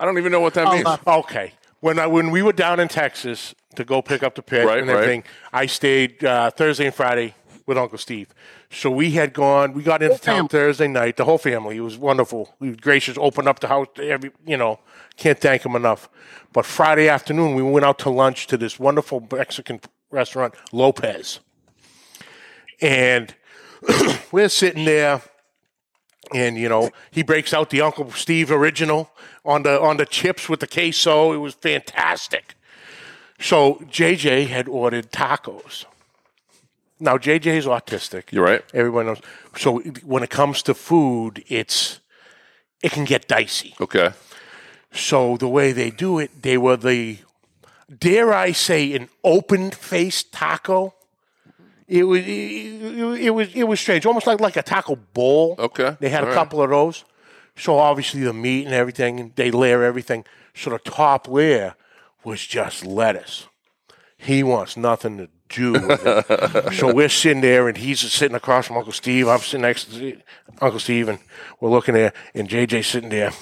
[0.00, 0.86] I don't even know what that I'll, means.
[0.86, 1.52] uh, Okay.
[1.80, 4.78] When I when we were down in Texas to go pick up the pit Right,
[4.78, 4.94] and right.
[4.96, 7.34] everything, I stayed uh, Thursday and Friday
[7.66, 8.34] with Uncle Steve.
[8.70, 9.72] So we had gone.
[9.72, 10.48] We got into town.
[10.48, 11.16] Thursday night.
[11.16, 11.76] The whole family.
[11.76, 12.54] It was wonderful.
[12.60, 13.16] He was gracious.
[13.18, 13.88] Opened up the house.
[13.94, 14.80] to Every you know,
[15.16, 16.08] can't thank him enough.
[16.52, 21.40] But Friday afternoon, we went out to lunch to this wonderful Mexican restaurant, Lopez,
[22.80, 23.34] and
[24.32, 25.22] we're sitting there
[26.34, 29.10] and you know he breaks out the Uncle Steve original
[29.44, 31.32] on the on the chips with the queso.
[31.32, 32.54] It was fantastic.
[33.40, 35.84] So JJ had ordered tacos.
[37.02, 38.30] Now JJ is autistic.
[38.30, 38.62] You're right.
[38.72, 39.20] Everyone knows.
[39.56, 41.98] So when it comes to food, it's
[42.80, 43.74] it can get dicey.
[43.80, 44.10] Okay.
[44.92, 47.18] So the way they do it, they were the
[47.98, 50.94] dare I say an open faced taco.
[51.88, 55.56] It was it, was it was strange, almost like like a taco bowl.
[55.58, 55.96] Okay.
[55.98, 56.34] They had All a right.
[56.34, 57.04] couple of those.
[57.56, 60.24] So obviously the meat and everything, they layer everything.
[60.54, 61.74] So the top layer
[62.22, 63.48] was just lettuce.
[64.16, 65.74] He wants nothing to do
[66.72, 69.28] so we're sitting there, and he's sitting across from Uncle Steve.
[69.28, 70.16] I'm sitting next to
[70.60, 71.18] Uncle Steve, and
[71.60, 73.32] we're looking there, and JJ's sitting there.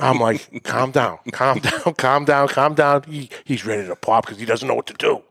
[0.00, 3.02] I'm like, calm down, calm down, calm down, calm down.
[3.04, 5.22] He, he's ready to pop because he doesn't know what to do.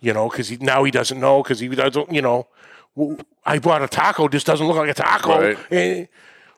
[0.00, 2.12] You know, because he now he doesn't know because he doesn't.
[2.12, 2.48] You know,
[3.44, 4.28] I bought a taco.
[4.28, 5.40] This doesn't look like a taco.
[5.40, 5.58] Right.
[5.70, 6.08] And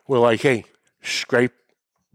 [0.07, 0.65] we're like, hey,
[1.01, 1.53] scrape,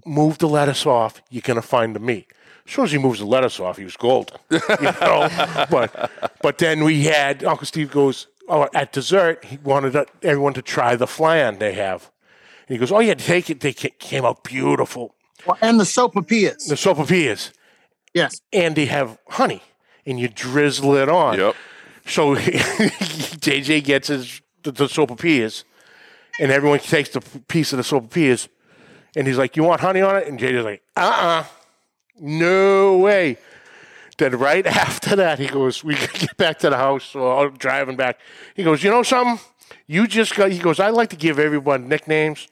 [0.05, 1.23] move the lettuce off.
[1.31, 2.31] You're gonna find the meat.
[2.73, 4.39] As soon as he moves the lettuce off, he was golden.
[4.51, 4.59] You
[5.03, 5.29] know,
[5.71, 8.29] but but then we had Uncle Steve goes.
[8.49, 12.11] Oh, at dessert, he wanted uh, everyone to try the flan they have.
[12.67, 13.61] And he goes, "Oh yeah, take it.
[13.61, 15.15] They came out beautiful.
[15.47, 17.53] Well, and the sopapillas The sopapillas,
[18.15, 19.63] yes and they have honey,
[20.07, 21.39] and you drizzle it on.
[21.39, 21.55] Yep.
[22.07, 25.65] So JJ gets his the, the sopapillas,
[26.41, 28.49] and everyone takes the piece of the sopapillas,
[29.15, 31.45] and he's like, "You want honey on it?" And JJ's like, "Uh, uh
[32.23, 33.37] no way."
[34.17, 37.97] Then right after that, he goes, "We get back to the house, so I'm driving
[37.97, 38.19] back."
[38.55, 39.45] He goes, "You know something?
[39.87, 42.49] You just got." He goes, "I like to give everyone nicknames."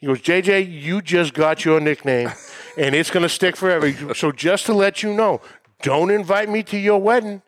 [0.00, 2.32] He goes, JJ, you just got your nickname,
[2.78, 3.92] and it's going to stick forever.
[4.14, 5.42] So just to let you know,
[5.82, 7.42] don't invite me to your wedding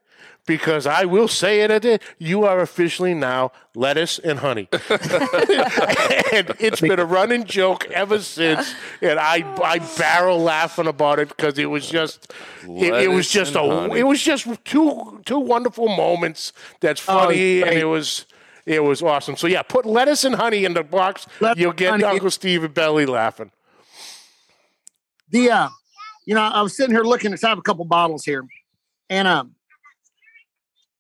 [0.46, 2.02] because I will say it at it.
[2.18, 4.68] You are officially now lettuce and honey.
[4.72, 8.74] and it's been a running joke ever since.
[9.00, 13.54] And I I barrel laughing about it because it was just it, it was just
[13.54, 14.00] a honey.
[14.00, 18.26] it was just two two wonderful moments that's funny and it was
[18.66, 19.36] it was awesome.
[19.36, 21.26] So yeah, put lettuce and honey in the box.
[21.40, 22.04] Lettuce You'll get honey.
[22.04, 23.50] Uncle Steve and Belly laughing.
[25.30, 25.68] the uh
[26.24, 27.32] you know, I was sitting here looking.
[27.32, 28.44] I have a couple bottles here,
[29.10, 29.56] and um,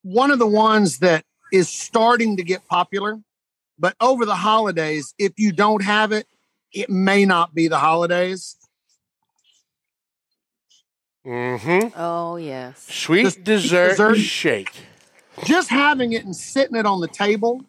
[0.02, 3.20] one of the ones that is starting to get popular,
[3.78, 6.26] but over the holidays, if you don't have it,
[6.72, 8.56] it may not be the holidays.
[11.26, 11.98] Mm-hmm.
[11.98, 12.84] Oh yes.
[12.88, 14.72] Sweet This- dessert, dessert- shake.
[15.44, 17.64] Just having it and sitting it on the table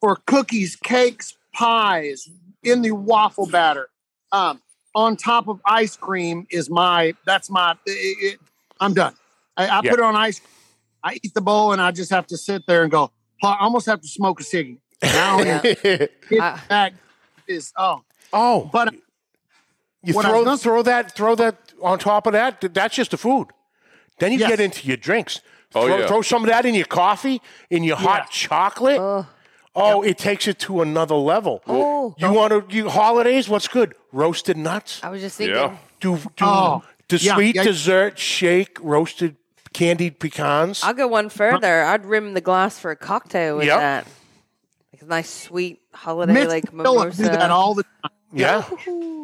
[0.00, 2.28] for cookies, cakes, pies
[2.64, 3.88] in the waffle batter,
[4.32, 4.60] um,
[4.94, 7.14] on top of ice cream is my.
[7.26, 7.76] That's my.
[7.86, 8.40] it- it-
[8.80, 9.14] I'm done.
[9.56, 9.90] I, I Yeah.
[9.90, 10.40] put it on ice.
[11.08, 13.10] I eat the bowl and I just have to sit there and go.
[13.42, 14.78] I almost have to smoke a ciggy.
[15.02, 15.60] Now Yeah.
[15.64, 16.92] it, I- that
[17.46, 18.94] is oh, oh, but
[20.02, 22.60] you throw was gonna- throw that throw that on top of that.
[22.74, 23.48] That's just the food.
[24.18, 24.50] Then you Yes.
[24.50, 25.40] get into your drinks.
[25.74, 26.06] Oh, throw, yeah.
[26.08, 27.40] throw some of that in your coffee,
[27.70, 28.98] in your hot chocolate.
[29.74, 31.62] Oh, it takes it to another level.
[31.66, 32.14] Oh.
[32.18, 33.48] You want to you holidays?
[33.48, 33.94] What's good?
[34.12, 35.00] Roasted nuts.
[35.04, 35.54] I was just thinking.
[35.56, 35.76] Yeah.
[36.00, 37.62] Do do Oh, the yeah, sweet yeah.
[37.62, 39.36] dessert shake roasted
[39.72, 40.82] candied pecans.
[40.82, 41.82] I'll go one further.
[41.84, 43.78] I'd rim the glass for a cocktail with Yep.
[43.78, 44.06] that.
[44.92, 47.50] Like a nice sweet holiday, Mitch like and Phillip do that mimosa.
[47.52, 48.10] all the time.
[48.32, 48.64] yeah.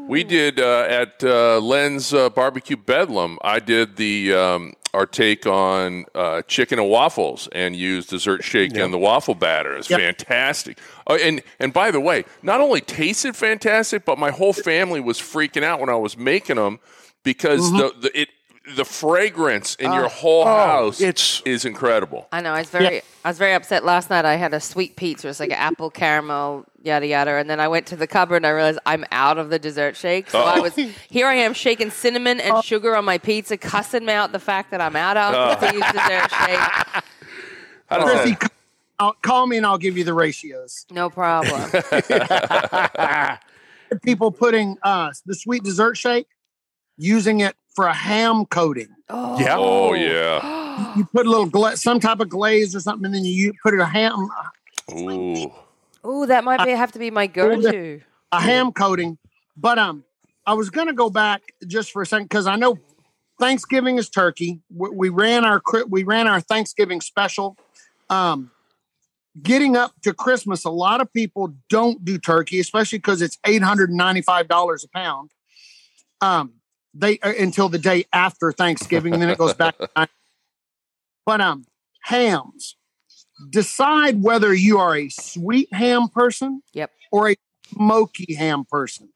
[0.09, 3.39] We did uh, at uh, Len's uh, Barbecue Bedlam.
[3.43, 8.77] I did the um, our take on uh, chicken and waffles and used dessert shake
[8.77, 9.75] and the waffle batter.
[9.77, 9.99] It's Yep.
[10.01, 10.79] fantastic.
[11.07, 15.19] Oh, and and by the way, not only tasted fantastic, but my whole family was
[15.19, 16.79] freaking out when I was making them
[17.25, 17.79] because Mm-hmm.
[17.79, 18.29] the, the it
[18.77, 22.29] the fragrance in your whole house Oh, it's- is incredible.
[22.33, 22.55] I know.
[22.55, 24.25] I was very, I was very upset last night.
[24.25, 25.27] I had a sweet pizza.
[25.27, 27.33] It was like an apple caramel, yada yada.
[27.33, 29.97] And then I went to the cupboard and I realized I'm out of the dessert
[29.97, 30.31] shake.
[30.31, 31.27] So I was here.
[31.27, 34.81] I am shaking cinnamon and sugar on my pizza, cussing me out the fact that
[34.81, 36.59] I'm out of the dessert shake.
[37.91, 38.49] How does Chrissy, that- c-
[38.99, 40.87] I'll, call me and I'll give you the ratios.
[40.91, 41.71] No problem.
[44.03, 46.27] People putting uh, the sweet dessert shake,
[46.97, 48.89] using it for a ham coating.
[49.09, 49.57] Oh, Yeah.
[49.59, 50.97] oh yeah.
[50.97, 53.53] You put a little gla- some type of glaze or something, and then you, you
[53.63, 54.29] put it a ham
[54.93, 55.53] Ooh.
[56.07, 58.01] Ooh, that might be have to be my go-to.
[58.33, 59.17] a ham coating.
[59.57, 60.05] But um,
[60.47, 62.79] I was gonna go back just for a second because I know
[63.41, 64.61] Thanksgiving is turkey.
[64.75, 67.57] We, we ran our we ran our Thanksgiving special.
[68.11, 68.51] Um,
[69.43, 73.63] getting up to Christmas, a lot of people don't do turkey, especially because it's eight
[73.63, 75.31] hundred and ninety five dollars a pound.
[76.21, 76.55] Um,
[76.95, 79.77] they uh, until the day after Thanksgiving, and then it goes back.
[79.79, 79.89] to
[81.27, 81.65] but um,
[82.03, 82.77] hams.
[83.51, 86.93] Decide whether you are a sweet ham person Yep.
[87.11, 87.37] or a
[87.73, 89.09] smoky ham person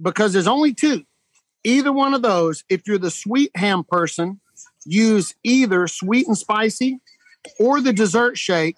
[0.00, 1.02] because there's only two.
[1.64, 4.40] Either one of those, if you're the sweet ham person,
[4.86, 7.00] use either sweet and spicy
[7.58, 8.76] or the dessert shake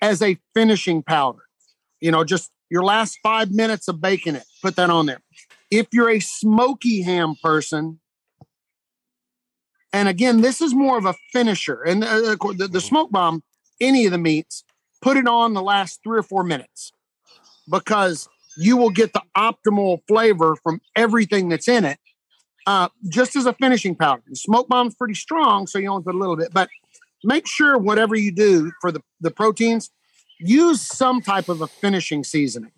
[0.00, 1.42] as a finishing powder.
[2.00, 5.20] You know, just your last five minutes of baking it, put that on there.
[5.70, 8.00] If you're a smoky ham person,
[9.92, 13.42] and again, this is more of a finisher, and uh, the, the smoke bomb,
[13.80, 14.64] any of the meats,
[15.02, 16.92] put it on the last three or four minutes
[17.70, 21.98] because you will get the optimal flavor from everything that's in it,
[22.66, 24.22] uh, just as a finishing powder.
[24.28, 26.68] The smoke bomb's pretty strong, so you only put a little bit, but
[27.24, 29.90] make sure whatever you do for the, the proteins,
[30.38, 32.72] use some type of a finishing seasoning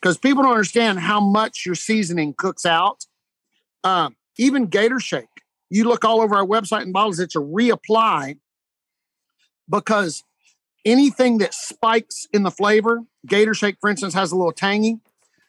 [0.00, 3.04] because people don't understand how much your seasoning cooks out.
[3.84, 5.28] Um, even Gator Shake,
[5.68, 8.38] you look all over our website and bottles, it's a reapply
[9.68, 10.24] because
[10.84, 14.98] anything that spikes in the flavor, Gator Shake, for instance, has a little tangy.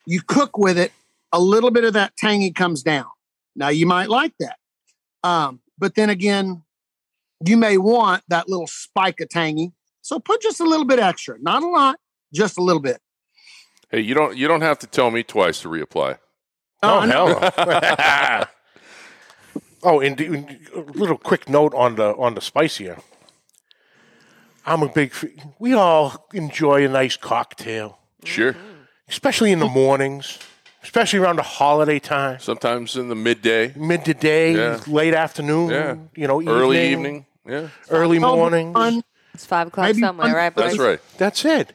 [0.06, 0.92] You cook with it,
[1.32, 3.06] a little bit of that tangy comes down.
[3.56, 4.58] Now you might like that,
[5.24, 6.64] um, but then again,
[7.46, 9.74] you may want that little spike of tangy.
[10.02, 11.98] So put just a little bit extra, not a lot,
[12.34, 13.02] just a little bit.
[13.92, 16.18] Hey, you don't you don't have to tell me twice to reapply.
[16.84, 18.46] Oh, I hell no.
[19.84, 22.98] oh, and and a little quick note on the on the spicier.
[24.66, 25.14] I'm a big.
[25.60, 28.54] We all enjoy a nice cocktail, Sure.
[28.54, 28.68] Mm-hmm.
[29.10, 30.38] especially in the mornings,
[30.84, 34.80] especially around the holiday time, Sometimes in the midday, mid to day, Yeah.
[34.88, 35.70] late afternoon.
[35.72, 35.96] Yeah.
[36.16, 37.64] you know, early evening, evening.
[37.64, 38.74] Yeah, early morning.
[38.74, 39.02] fun.
[39.34, 40.54] It's five o'clock Maybe somewhere, one- right?
[40.54, 40.66] boys?
[40.66, 41.00] that's right.
[41.18, 41.74] That's it.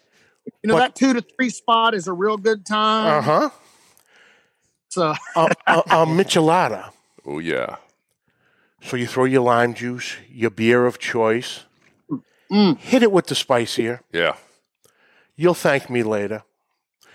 [0.62, 3.18] You know, But- that two to three spot is a real good time.
[3.18, 3.50] Uh-huh.
[4.88, 6.90] So a, a, a michelada.
[7.26, 7.76] Oh yeah.
[8.82, 11.64] So you throw your lime juice, your beer of choice,
[12.48, 12.78] Mm.
[12.78, 14.02] hit it with the spicier.
[14.12, 14.36] Yeah.
[15.34, 16.44] You'll thank me later.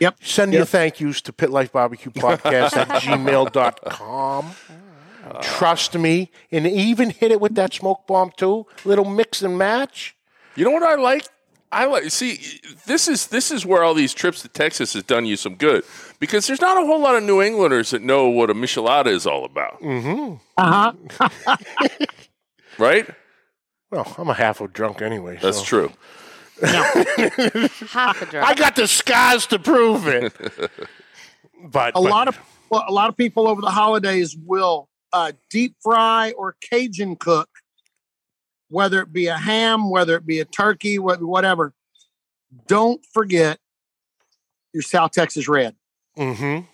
[0.01, 0.17] Yep.
[0.21, 4.51] Send your thank yous to pitlifebarbecupodcast at gmail.com.
[5.41, 6.32] Trust me.
[6.51, 8.65] And even hit it with that smoke bomb too.
[8.84, 10.17] Little mix and match.
[10.57, 11.27] You know what I like?
[11.72, 12.39] I like see
[12.86, 15.84] this is this is where all these trips to Texas has done you some good
[16.19, 19.26] because there's not a whole lot of New Englanders that know what a michelada is
[19.26, 20.36] all about, Mm-hmm.
[20.57, 21.57] Uh huh.
[22.78, 23.09] right?
[23.89, 25.38] Well, I'm a half a drunk anyway.
[25.41, 25.63] That's so.
[25.63, 25.91] true.
[26.61, 28.47] Half a drop.
[28.47, 30.32] I got the scars to prove it.
[31.65, 32.38] but A lot of
[32.69, 37.49] well, a lot of people over the holidays will uh, deep fry or Cajun cook,
[38.72, 41.74] whether it be a ham, whether it be a turkey, whatever.
[42.67, 43.59] Don't forget
[44.74, 45.76] your South Texas red.
[46.17, 46.65] Mm-hmm.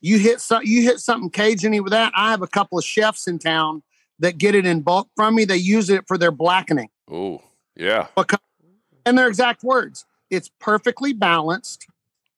[0.00, 2.12] You hit some, you hit something Cajun with that.
[2.14, 3.82] I have a couple of chefs in town
[4.18, 5.44] that get it in bulk from me.
[5.44, 6.90] They use it for their blackening.
[7.10, 7.42] Oh,
[7.74, 8.08] yeah.
[8.16, 8.40] because
[9.06, 11.86] and their exact words it's perfectly balanced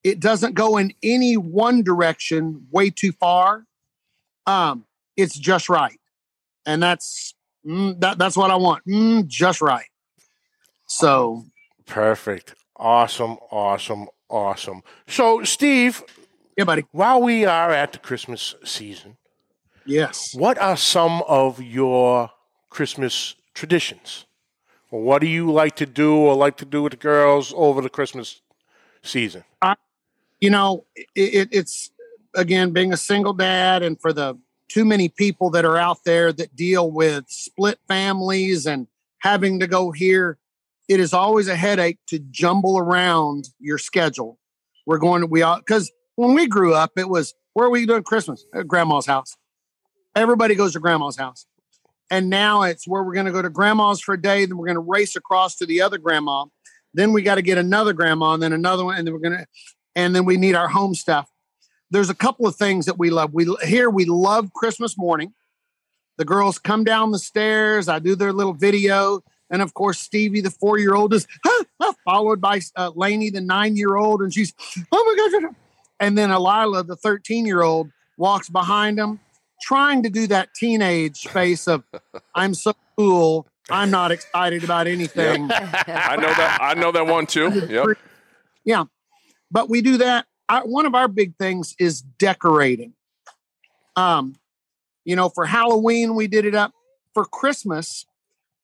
[0.04, 3.64] it doesn't go in any one direction way too far
[4.46, 4.84] um
[5.16, 5.98] it's just right
[6.64, 7.34] and that's
[7.64, 9.86] mm, that, that's what i want mm, just right
[10.86, 11.44] so
[11.90, 12.54] Perfect.
[12.76, 13.36] Awesome.
[13.50, 14.06] Awesome.
[14.28, 14.82] Awesome.
[15.08, 16.04] So, Steve,
[16.56, 19.16] yeah buddy while we are at the Christmas season,
[19.84, 22.30] yes what are some of your
[22.70, 24.26] Christmas traditions?
[24.90, 27.90] What do you like to do or like to do with the girls over the
[27.90, 28.40] Christmas
[29.02, 29.44] season?
[30.40, 31.90] you know it, it, it's
[32.34, 34.38] again being a single dad and for the
[34.70, 38.86] too many people that are out there that deal with split families and
[39.18, 40.38] having to go here
[40.90, 44.40] it is always a headache to jumble around your schedule.
[44.86, 47.86] We're going to we all because when we grew up it was where are we
[47.86, 48.44] doing christmas?
[48.52, 49.36] At grandma's house.
[50.16, 51.46] Everybody goes to grandma's house.
[52.10, 54.66] And now it's where we're going to go to grandma's for a day then we're
[54.66, 56.46] going to race across to the other grandma.
[56.92, 59.38] Then we got to get another grandma and then another one and then we're going
[59.38, 59.46] to
[59.94, 61.29] and then we need our home stuff.
[61.90, 63.34] There's a couple of things that we love.
[63.34, 65.32] We here we love Christmas morning.
[66.18, 67.88] The girls come down the stairs.
[67.88, 71.26] I do their little video, and of course Stevie, the four-year-old, is
[72.04, 74.52] followed by uh, Lainey, the nine-year-old, and she's
[74.92, 75.52] oh my gosh!
[75.98, 79.20] And then Elila, the thirteen-year-old, walks behind them,
[79.62, 81.84] trying to do that teenage face of
[82.34, 85.44] "I'm so cool." I'm not excited about anything.
[85.52, 86.58] I know that.
[86.60, 87.50] I know that one too.
[87.70, 87.98] Yep.
[88.64, 88.84] Yeah.
[89.50, 90.26] But we do that.
[90.50, 92.92] I, one of our big things is decorating.
[93.96, 94.34] Um,
[95.04, 96.72] you know, for Halloween, we did it up.
[97.14, 98.04] For Christmas,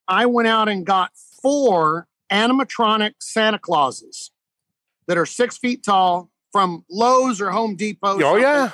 [0.08, 1.12] I went out and got
[1.42, 4.30] four animatronic Santa Clauses
[5.06, 8.16] that are six feet tall from Lowe's or Home Depot.
[8.16, 8.42] Oh, something.
[8.42, 8.70] yeah.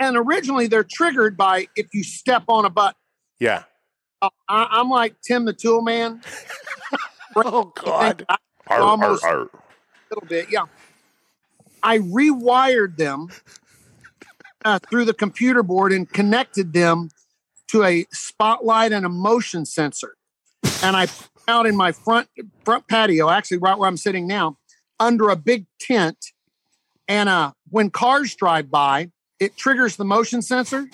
[0.00, 2.94] And originally they're triggered by if you step on a button.
[3.40, 3.64] Yeah.
[4.22, 6.20] I, I'm like Tim the Tool Man.
[7.36, 8.26] Oh, God.
[8.66, 9.50] Arr, Almost- arr, arr.
[10.10, 10.64] little bit, yeah.
[11.82, 13.28] I rewired them
[14.64, 17.10] uh, through the computer board and connected them
[17.68, 20.16] to a spotlight and a motion sensor.
[20.82, 22.28] And I put out in my front
[22.64, 24.56] front patio, actually right where I'm sitting now,
[24.98, 26.32] under a big tent.
[27.06, 29.10] And uh, when cars drive by,
[29.40, 30.88] it triggers the motion sensor,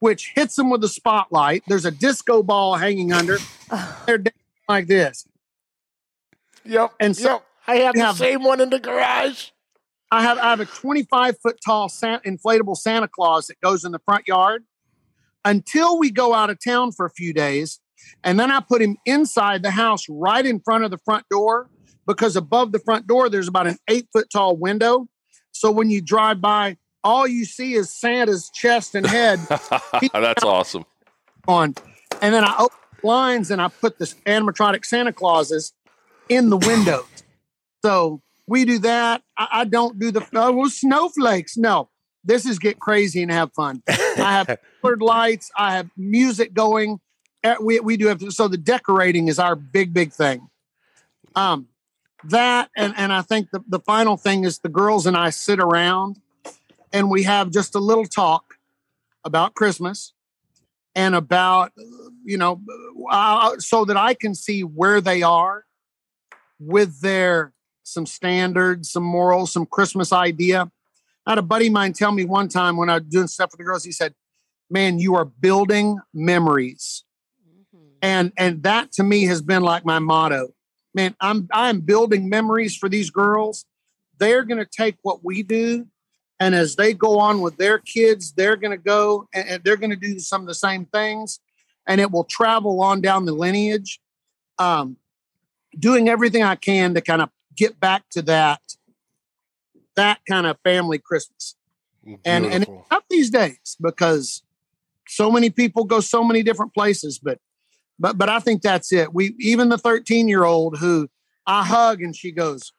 [0.00, 1.62] which hits them with the spotlight.
[1.66, 3.38] There's a disco ball hanging under.
[4.06, 5.26] They're dancing like this.
[6.64, 6.92] Yep.
[7.00, 7.46] And so- yep.
[7.68, 9.50] I have the same one in the garage.
[10.10, 13.98] I have I have a 25 foot tall inflatable Santa Claus that goes in the
[14.04, 14.64] front yard
[15.44, 17.80] until we go out of town for a few days.
[18.22, 21.68] And then I put him inside the house right in front of the front door
[22.06, 25.08] because above the front door, there's about an eight foot tall window.
[25.52, 29.38] So when you drive by, all you see is Santa's chest and head
[30.12, 30.84] That's awesome.
[31.48, 31.74] on.
[32.20, 35.72] And then I open blinds and I put the animatronic Santa Clauses
[36.28, 37.06] in the windows.
[37.84, 39.22] So we do that.
[39.36, 41.56] I, I don't do the oh, well, snowflakes.
[41.56, 41.90] No,
[42.24, 43.82] this is get crazy and have fun.
[43.88, 45.50] I have colored lights.
[45.56, 47.00] I have music going.
[47.42, 50.48] Uh, We, we do have to, so the decorating is our big big thing.
[51.34, 51.68] Um,
[52.24, 55.60] that and and I think the the final thing is the girls and I sit
[55.60, 56.20] around
[56.92, 58.54] and we have just a little talk
[59.24, 60.12] about Christmas
[60.94, 61.72] and about
[62.24, 62.60] you know
[63.10, 65.64] uh, so that I can see where they are
[66.58, 67.52] with their
[67.86, 70.70] some standards, some morals, some Christmas idea.
[71.24, 73.50] I had a buddy of mine tell me one time when I was doing stuff
[73.52, 74.14] with the girls, he said,
[74.68, 77.04] Man, you are building memories.
[78.02, 80.48] And and that to me has been like my motto.
[80.94, 83.64] Man, I'm I'm building memories for these girls.
[84.18, 85.86] They're gonna take what we do,
[86.40, 89.96] and as they go on with their kids, they're gonna go and, and they're gonna
[89.96, 91.38] do some of the same things,
[91.86, 94.00] and it will travel on down the lineage.
[94.58, 94.96] Um,
[95.78, 98.60] doing everything I can to kind of get back to that
[99.96, 101.56] that kind of family Christmas.
[102.24, 102.86] And and it's Beautiful.
[103.10, 104.42] these days because
[105.08, 107.18] so many people go so many different places.
[107.18, 107.38] But
[107.98, 109.12] but but I think that's it.
[109.14, 111.08] We even the 13 year old who
[111.46, 112.72] I hug and she goes,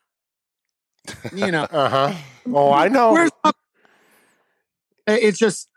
[1.34, 2.14] you know, Uh huh.
[2.54, 3.12] Oh, I know.
[3.12, 3.52] where's my-"
[5.06, 5.70] it's just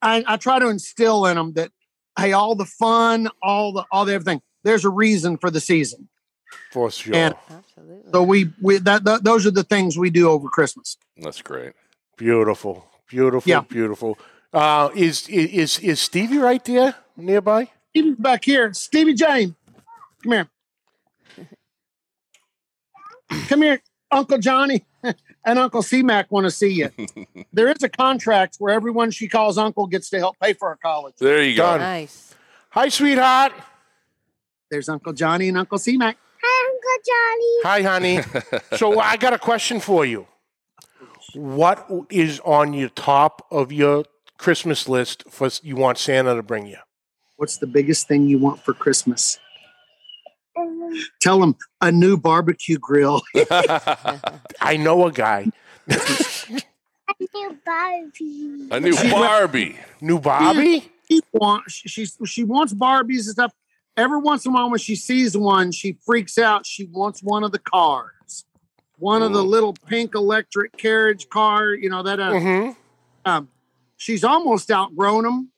[0.00, 1.72] I, I try to instill in them that
[2.18, 4.42] hey, all the fun, all the all the everything.
[4.62, 6.08] There's a reason for the season.
[6.72, 7.14] For sure.
[7.14, 8.10] And- Absolutely.
[8.12, 10.96] So we we that, that those are the things we do over Christmas.
[11.16, 11.72] That's great.
[12.16, 13.60] beautiful, beautiful, Yeah.
[13.62, 14.18] beautiful.
[14.52, 17.68] Uh, is is is Stevie right there nearby?
[17.90, 18.72] Stevie's back here.
[18.72, 19.54] Stevie Jane,
[20.22, 20.48] come here.
[23.48, 24.84] Come here, Uncle Johnny
[25.44, 26.90] and Uncle C Mac want to see you.
[27.52, 30.78] there is a contract where everyone she calls Uncle gets to help pay for her
[30.80, 31.14] college.
[31.18, 31.78] There you Done.
[31.80, 31.84] go.
[31.84, 32.34] nice.
[32.70, 33.52] Hi, sweetheart.
[34.70, 35.78] There's Uncle Johnny and Uncle
[37.04, 37.12] C
[37.62, 37.64] Mac.
[37.64, 38.20] Hi, honey.
[38.76, 40.26] so I got a question for you.
[41.34, 44.04] What is on your top of your
[44.38, 46.78] Christmas list for you want Santa to bring you?
[47.36, 49.38] What's the biggest thing you want for Christmas?
[50.58, 53.20] Um, Tell him a new barbecue grill.
[54.60, 55.46] I know a guy.
[58.70, 59.76] A new Barbie.
[60.00, 60.90] A new Bobby?
[61.08, 63.52] she wants she she wants Barbies and stuff.
[63.96, 66.66] Every once in a while, when she sees one, she freaks out.
[66.66, 68.44] She wants one of the cars,
[68.98, 71.72] one of the little pink electric carriage car.
[71.74, 72.20] You know that.
[72.20, 72.70] Uh, Mm-hmm.
[73.24, 73.48] um,
[73.96, 75.50] she's almost outgrown them,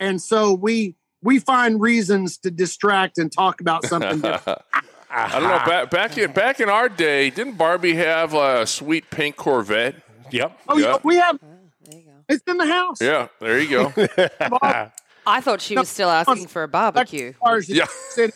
[0.00, 4.58] and so we we find reasons to distract and talk about something different.
[5.12, 5.48] I don't know.
[5.66, 9.96] Back, back in back in our day, didn't Barbie have a sweet pink Corvette?
[10.32, 10.58] Yep.
[10.68, 10.86] Oh, yeah.
[10.86, 10.98] Yeah.
[11.02, 12.12] we have There you go.
[12.28, 13.00] it's in the house.
[13.00, 13.92] Yeah, there you go.
[15.26, 17.34] I thought she was still asking for a barbecue.
[17.66, 17.86] Yeah.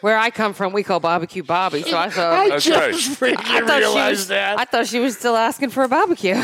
[0.00, 1.82] Where I come from, we call barbecue Barbie.
[1.82, 3.34] So I thought, I just right.
[3.34, 4.58] freaking I thought she realized was, that.
[4.58, 6.40] I thought she was still asking for a barbecue.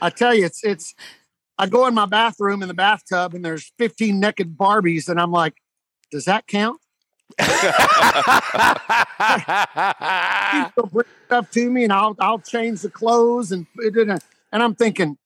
[0.00, 0.94] I tell you, it's it's.
[1.58, 5.30] I go in my bathroom in the bathtub, and there's 15 naked Barbies, and I'm
[5.30, 5.54] like,
[6.10, 6.80] does that count?
[10.74, 14.10] She'll bring stuff to me, and I'll I'll change the clothes and put it in
[14.10, 14.18] a,
[14.50, 15.16] and I'm thinking,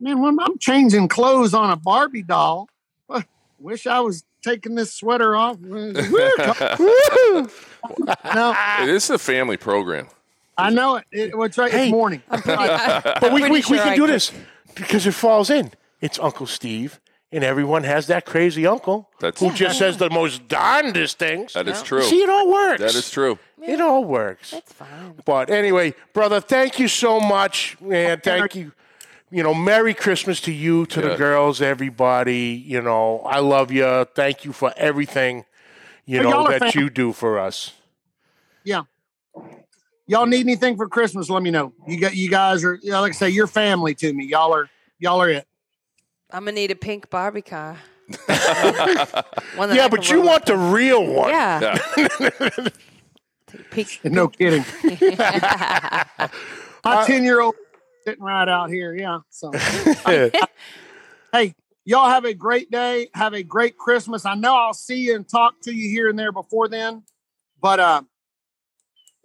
[0.00, 2.68] man, when I'm changing clothes on a Barbie doll,
[3.08, 3.22] uh,
[3.58, 5.58] wish I was taking this sweater off.
[5.60, 7.48] no,
[8.84, 10.08] this is a family program.
[10.56, 11.04] I know it.
[11.12, 11.70] it what's right?
[11.70, 11.84] Hey.
[11.84, 12.22] It's morning.
[12.30, 14.32] But we, we, sure we can I do could- this
[14.74, 15.72] because it falls in.
[16.00, 16.98] It's Uncle Steve,
[17.30, 21.52] and everyone has that crazy uncle That's who just says the most darndest things.
[21.52, 22.02] that is true.
[22.02, 22.80] See, it all works.
[22.80, 23.38] That is true.
[23.62, 24.52] It all works.
[24.52, 25.16] That's fine.
[25.26, 28.20] But anyway, brother, thank you so much, man.
[28.20, 28.72] Thank you.
[29.32, 32.62] You know, Merry Christmas to you, to the girls, everybody.
[32.66, 34.04] You know, I love you.
[34.14, 35.44] Thank you for everything,
[36.04, 37.72] you Hey, know, that fam- you do for us.
[38.64, 38.82] Yeah.
[40.08, 41.30] Y'all need anything for Christmas?
[41.30, 41.72] Let me know.
[41.86, 44.26] You got you guys are you know, like I say, you're family to me.
[44.26, 44.68] Y'all are
[44.98, 45.46] y'all are it.
[46.32, 47.78] I'm gonna need a pink Barbie car.
[48.08, 51.30] One that I Yeah, but you want the real one.
[51.30, 51.78] Yeah.
[51.96, 52.50] Yeah.
[53.70, 54.00] Pink.
[54.02, 54.64] No kidding.
[55.22, 56.28] My
[56.84, 57.54] uh, ten year old
[58.04, 58.94] sitting right out here.
[58.94, 59.20] Yeah.
[59.30, 59.52] So
[61.32, 63.08] hey, y'all have a great day.
[63.14, 64.24] Have a great Christmas.
[64.24, 67.02] I know I'll see you and talk to you here and there before then,
[67.60, 68.02] but uh,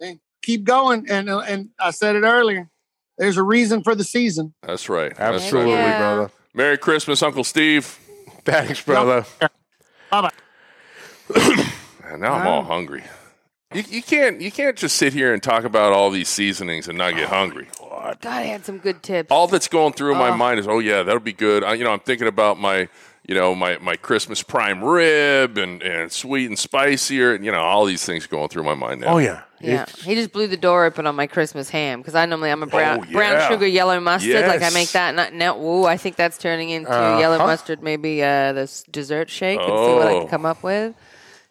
[0.00, 1.06] and keep going.
[1.08, 2.68] And uh, and I said it earlier.
[3.18, 4.54] There's a reason for the season.
[4.62, 5.12] That's right.
[5.18, 5.72] Absolutely.
[5.72, 5.98] Yeah.
[5.98, 6.32] brother.
[6.52, 7.86] Merry Christmas, Uncle Steve.
[8.44, 9.24] Thanks, brother.
[10.10, 10.30] Bye bye.
[12.18, 13.02] Now I'm all hungry.
[13.74, 16.96] You, you can't you can't just sit here and talk about all these seasonings and
[16.96, 17.68] not get hungry.
[18.20, 19.30] God, I had some good tips.
[19.30, 20.36] All that's going through my Oh.
[20.36, 21.62] mind is, oh yeah, that'll be good.
[21.64, 22.88] I, you know, I'm thinking about my
[23.28, 27.34] you know my, my Christmas prime rib and, and sweet and spicier.
[27.34, 29.14] And you know, all these things going through my mind now.
[29.14, 29.42] Oh, yeah.
[29.60, 32.50] Yeah, It's- he just blew the door open on my Christmas ham because I normally
[32.50, 33.12] I'm a brown Oh, yeah.
[33.12, 34.46] brown sugar yellow mustard.
[34.46, 35.58] Like I make that and I- now.
[35.58, 37.18] Ooh, I think that's turning into Uh-huh.
[37.18, 37.82] yellow mustard.
[37.82, 40.20] Maybe uh, this dessert shake and see what I Oh.
[40.20, 40.94] can come up with.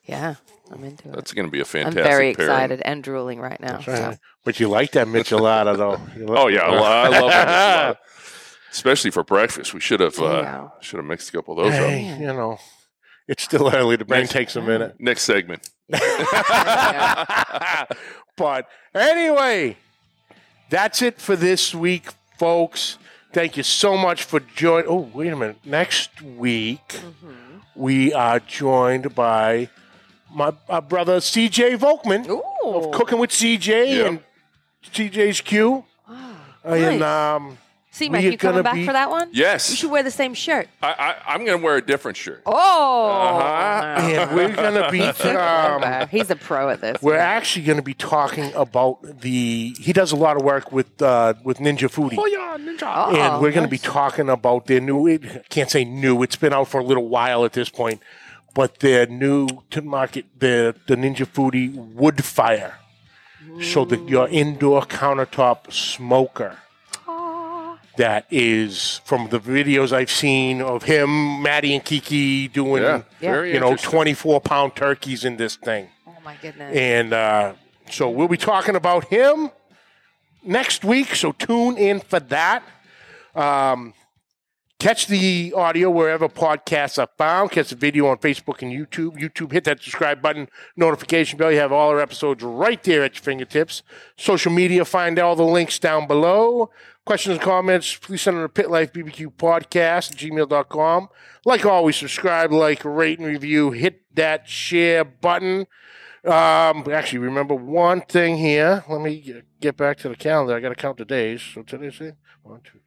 [0.05, 0.35] Yeah,
[0.71, 1.15] I'm into it.
[1.15, 2.03] That's going to be a I'm fantastic.
[2.03, 2.51] very pairing.
[2.51, 3.79] excited and drooling right now.
[3.81, 4.13] so.
[4.45, 5.99] But you like that Michelada, though.
[6.17, 7.99] You Oh yeah, I I love that.
[8.71, 10.67] Especially for breakfast, we should have uh, Yeah.
[10.81, 11.89] should have mixed a couple of those up.
[12.19, 12.57] You know,
[13.27, 13.95] it's still early.
[13.97, 14.95] The brain Next- takes a minute.
[14.99, 15.69] Next segment.
[18.37, 19.77] but anyway,
[20.69, 22.97] that's it for this week, folks.
[23.33, 24.89] Thank you so much for joining.
[24.89, 25.57] Oh, wait a minute.
[25.65, 27.57] Next week, Mm-hmm.
[27.75, 29.69] we are joined by
[30.33, 33.67] my, my brother CJ Volkman Ooh, of Cooking with CJ
[33.97, 34.07] Yep.
[34.07, 34.19] and
[34.91, 35.83] CJ's Q.
[36.09, 36.35] wow.
[36.63, 37.01] And Nice.
[37.01, 37.57] um,
[37.91, 39.29] See, Mike, we are you coming back be- for that one?
[39.31, 40.67] Yes, You should wear the same shirt.
[40.83, 40.91] I,
[41.27, 42.41] I, I'm going to wear a different shirt.
[42.45, 44.01] Oh, Uh-huh.
[44.01, 47.01] and we're gonna be um, he's a pro at this.
[47.01, 49.73] we're actually going to be talking about the.
[49.79, 52.15] He does a lot of work with uh, with Ninja Foodi.
[52.17, 52.83] Oh yeah, ninja.
[52.83, 55.07] Oh, and we're going to be talking about their new.
[55.07, 58.01] It, can't say new; it's been out for a little while at this point.
[58.53, 62.75] but their new to market the the Ninja Foodi Wood Fire.
[63.61, 66.57] So that your indoor countertop smoker
[67.97, 72.83] that is from the videos I've seen of him, Maddie and Kiki doing
[73.19, 75.89] Yeah, you know 24 pound turkeys in this thing.
[76.07, 76.75] Oh my goodness.
[76.75, 77.53] And uh,
[77.89, 79.51] so we'll be talking about him
[80.43, 81.15] next week.
[81.15, 82.63] So tune in for that.
[83.33, 83.93] Um,
[84.79, 87.51] catch the audio wherever podcasts are found.
[87.51, 89.19] Catch the video on Facebook and YouTube.
[89.19, 91.51] YouTube, hit that subscribe button, notification bell.
[91.51, 93.83] You have all our episodes right there at your fingertips.
[94.17, 96.69] Social media, find all the links down below.
[97.05, 101.09] Questions and comments, please send them to pitlifebbq podcast at gmail.com.
[101.45, 103.71] Like always, subscribe, like, rate, and review.
[103.71, 105.67] Hit that share button.
[106.25, 108.83] Um, actually, remember one thing here.
[108.89, 110.55] Let me get back to the calendar.
[110.55, 111.43] I got to count the days.
[111.43, 112.01] So today's.
[112.41, 112.79] One, two,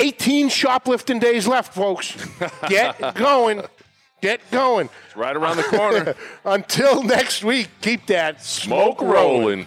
[0.00, 2.16] 18 shoplifting days left, folks.
[2.68, 3.62] Get going.
[4.22, 4.88] Get going.
[5.06, 6.14] It's right around the corner.
[6.44, 9.66] Until next week, keep that Smoke smoke rolling.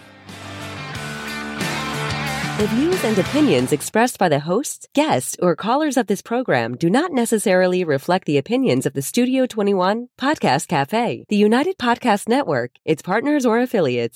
[2.56, 6.88] The views and opinions expressed by the hosts, guests, or callers of this program do
[6.88, 12.70] not necessarily reflect the opinions of the Studio 21 Podcast Cafe, the United Podcast Network,
[12.84, 14.12] its partners, or affiliates.